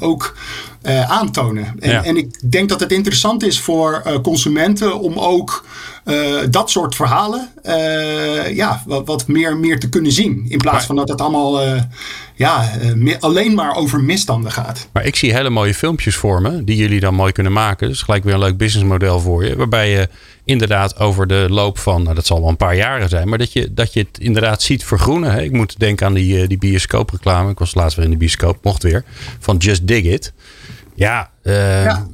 [0.00, 0.34] ook
[0.82, 1.74] eh, aantonen.
[1.80, 2.04] En, Ja.
[2.04, 5.64] en ik denk dat het interessant is voor eh, consumenten om ook
[6.04, 6.16] eh,
[6.50, 7.48] dat soort verhalen
[8.54, 10.44] ja, wat, wat meer, meer te kunnen zien.
[10.48, 11.60] In plaats Maar- van dat het allemaal
[12.34, 12.70] ja,
[13.20, 14.88] alleen maar over misstanden gaat.
[14.92, 17.88] Maar ik zie hele mooie filmpjes voor me, die jullie dan mooi kunnen maken.
[17.88, 19.56] Dus gelijk weer een leuk businessmodel voor je.
[19.56, 20.08] Waarbij je
[20.44, 23.52] inderdaad over de loop van, nou, dat zal wel een paar jaren zijn, maar dat
[23.52, 25.32] je, dat je het inderdaad ziet vergroenen.
[25.32, 25.42] Hè?
[25.42, 27.50] Ik moet denken aan die, die bioscoopreclame.
[27.50, 29.04] Ik was laatst weer in de bioscoop, mocht weer.
[29.38, 30.32] Van Just Dig It.
[30.94, 32.06] Ja, eh, Ja.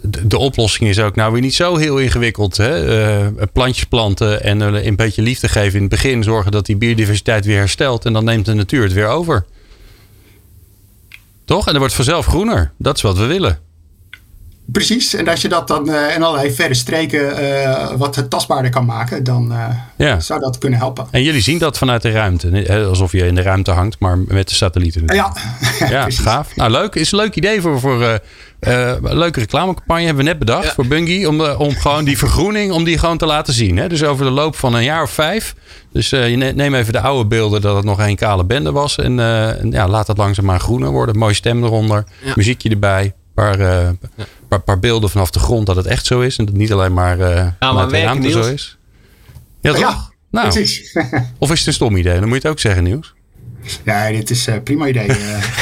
[0.00, 2.56] De, de oplossing is ook nou weer niet zo heel ingewikkeld.
[2.56, 3.02] Hè?
[3.26, 6.22] Eh, plantjes planten en eh, een beetje liefde geven in het begin.
[6.22, 8.04] Zorgen dat die biodiversiteit weer herstelt.
[8.04, 9.44] En dan neemt de natuur het weer over.
[11.44, 11.64] Toch?
[11.64, 12.72] En dan wordt vanzelf groener.
[12.76, 13.58] Dat is wat we willen.
[14.72, 18.70] Precies, en als je dat dan eh, in allerlei verre streken eh, wat het tastbaarder
[18.70, 20.20] kan maken, dan eh, Ja.
[20.20, 21.06] zou dat kunnen helpen.
[21.10, 22.48] En jullie zien dat vanuit de ruimte.
[22.48, 22.84] Hè?
[22.84, 25.02] Alsof je in de ruimte hangt, maar met de satellieten.
[25.06, 25.32] Ja,
[25.88, 26.56] Ja, gaaf.
[26.56, 26.94] Nou, leuk.
[26.94, 28.14] Is een leuk idee voor, voor eh,
[28.90, 30.04] eh, een leuke reclamecampagne.
[30.04, 30.72] Hebben we net bedacht Ja.
[30.72, 31.28] voor Bungie.
[31.28, 33.76] Om, om gewoon die vergroening, om die gewoon te laten zien.
[33.76, 33.88] Hè?
[33.88, 35.54] Dus over de loop van een jaar of vijf.
[35.92, 38.72] Dus eh, je ne- neem even de oude beelden dat het nog een kale bende
[38.72, 38.96] was.
[38.98, 41.18] En, eh, en ja, laat dat langzaamaan groener worden.
[41.18, 42.04] Mooie stem eronder.
[42.24, 42.32] Ja.
[42.34, 43.12] Muziekje erbij.
[43.38, 43.88] Paar, eh,
[44.48, 46.38] paar, paar beelden vanaf de grond dat het echt zo is.
[46.38, 48.46] En dat het niet alleen maar, eh maar vanuit de werken, ruimte Niels.
[48.46, 48.78] zo is.
[49.60, 49.80] Ja, toch?
[49.80, 50.96] Ja, nou, precies.
[51.38, 52.18] of is het een stom idee?
[52.18, 53.14] Dan moet je het ook zeggen, Nieuws.
[53.84, 55.06] Ja, dit is een prima idee.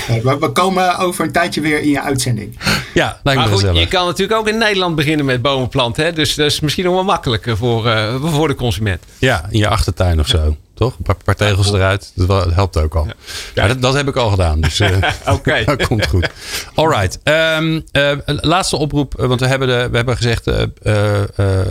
[0.07, 2.59] Eh, eh, we, we komen over een tijdje weer in je uitzending.
[2.94, 6.04] Ja, lijkt Maar me goed, je kan natuurlijk ook in Nederland beginnen met bomen planten.
[6.04, 6.12] Hè?
[6.12, 9.02] Dus dat is misschien nog wel makkelijker voor, eh, voor de consument.
[9.18, 10.57] Ja, in je achtertuin of zo.
[10.74, 10.92] Toch?
[10.98, 12.12] Een paar, paar tegels eruit.
[12.14, 13.07] Dat helpt ook al.
[13.54, 14.61] Ja, dat, dat heb ik al gedaan.
[14.61, 14.96] Dus eh,
[15.34, 15.62] Oké.
[15.66, 16.28] dat komt goed.
[16.74, 17.18] All right.
[17.22, 19.20] Ehm, eh, laatste oproep.
[19.20, 20.46] eh, Want we hebben, de, we hebben gezegd...
[20.46, 21.66] eh, eh, eh,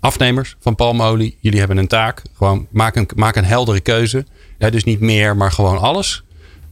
[0.00, 1.36] afnemers van palmolie.
[1.40, 2.22] Jullie hebben een taak.
[2.36, 4.24] Gewoon maak een, maak een heldere keuze.
[4.70, 6.22] Dus niet meer, maar gewoon alles.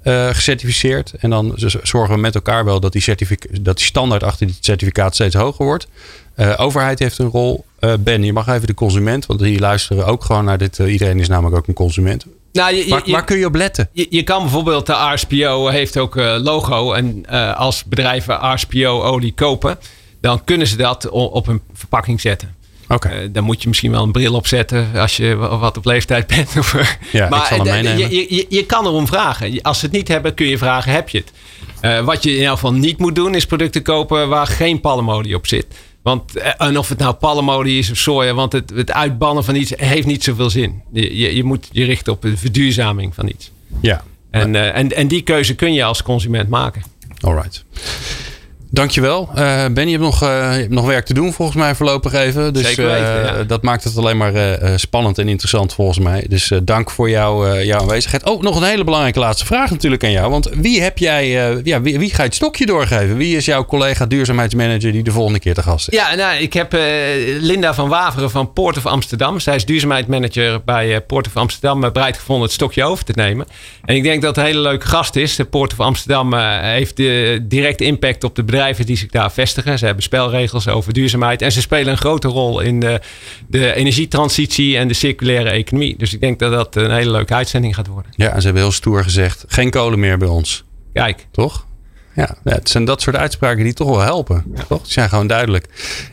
[0.03, 1.13] eh, gecertificeerd.
[1.19, 4.57] En dan zorgen we met elkaar wel dat die, certific- dat die standaard achter die
[4.61, 5.87] certificaat steeds hoger wordt.
[6.35, 7.65] Eh, overheid heeft een rol.
[7.79, 10.79] Eh, ben, je mag even de consument, want die luisteren ook gewoon naar dit.
[10.79, 12.27] iedereen is namelijk ook een consument.
[12.53, 13.89] Nou, je, je, Waar, waar kun je op letten?
[13.93, 16.93] je, je kan bijvoorbeeld, de RSPO heeft ook logo.
[16.93, 17.27] En
[17.57, 19.79] als bedrijven RSPO-olie kopen,
[20.21, 22.55] dan kunnen ze dat op hun verpakking zetten.
[22.93, 23.09] Oké.
[23.09, 26.27] Eh, dan moet je misschien wel een bril opzetten als je wa- wat op leeftijd
[26.27, 26.51] bent.
[26.75, 27.99] Eh, Ja, hem eh.
[27.99, 29.63] Je, je, je, kan erom vragen.
[29.63, 31.25] Als ze het niet hebben, kun je vragen: heb je
[31.81, 32.05] het?
[32.05, 35.47] Wat je in elk geval niet moet doen, is producten kopen waar geen palmolie op
[35.47, 35.67] zit.
[36.03, 39.73] Want, en of het nou palmolie is of soja, want het, het uitbannen van iets
[39.77, 40.83] heeft niet zoveel zin.
[40.93, 43.51] Je, je, je moet je richten op de verduurzaming van iets.
[43.81, 44.03] Ja.
[44.31, 46.83] En, uh, en, en die keuze kun je als consument maken.
[47.21, 47.65] Alright.
[48.75, 49.29] Dankjewel.
[49.29, 52.13] Uh, Ben, je hebt, nog, uh, je hebt nog werk te doen volgens mij voorlopig
[52.13, 52.53] even.
[52.53, 53.43] Dus Zeker weten, ja.
[53.45, 54.33] dat maakt het alleen maar
[54.77, 56.25] spannend en interessant volgens mij.
[56.29, 58.25] Dus dank voor jou, jouw aanwezigheid.
[58.25, 60.31] Oh, nog een hele belangrijke laatste vraag natuurlijk aan jou.
[60.31, 61.29] Want wie heb jij,
[61.65, 63.17] ja, wie, wie, ga je het stokje doorgeven?
[63.17, 65.99] Wie is jouw collega duurzaamheidsmanager die de volgende keer te gast is?
[65.99, 66.73] Ja, nou, ik heb
[67.41, 69.41] Linda van Waveren van Port of Amsterdam.
[69.41, 71.81] Zij is duurzaamheidsmanager bij Port of Amsterdam.
[71.81, 73.47] bereid gevonden het stokje over te nemen.
[73.85, 75.37] En ik denk dat het een hele leuke gast is.
[75.37, 76.97] De Port of Amsterdam heeft
[77.43, 79.79] direct impact op de bedrijven die zich daar vestigen.
[79.79, 81.43] Ze hebben spelregels over duurzaamheid.
[81.43, 83.01] En ze spelen een grote rol in de,
[83.49, 85.97] de energietransitie en de circulaire economie.
[85.99, 88.13] Dus ik denk dat dat een hele leuke uitzending gaat worden.
[88.17, 90.65] Ja, en ze hebben heel stoer gezegd: geen kolen meer bij ons.
[90.93, 91.27] Kijk.
[91.31, 91.67] Toch?
[92.15, 94.45] Ja, het zijn dat soort uitspraken die toch wel helpen.
[94.55, 94.65] Ja.
[94.69, 94.83] Toch?
[94.83, 95.67] Die zijn gewoon duidelijk.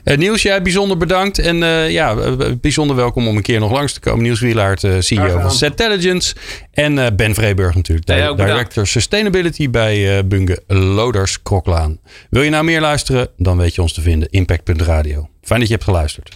[0.04, 1.40] Uh, Niels, jij bijzonder bedankt.
[1.40, 2.16] En uh, ja,
[2.62, 4.24] bijzonder welkom om een keer nog langs te komen.
[4.24, 6.36] Niels Wielaert, uh, CEO van Zetelligence.
[6.72, 12.00] En Ben Vreeburg natuurlijk, ja, Director Sustainability bij Bunge Loders Kroklaan.
[12.30, 13.28] Wil je nou meer luisteren?
[13.38, 14.30] Dan weet je ons te vinden.
[14.30, 15.30] Impact.radio.
[15.42, 16.36] Fijn dat je hebt geluisterd.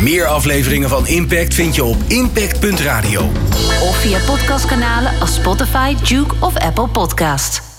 [0.00, 3.20] Meer afleveringen van Impact vind je op impact.radio.
[3.82, 7.77] Of via podcastkanalen als Spotify, Duke of Apple Podcast.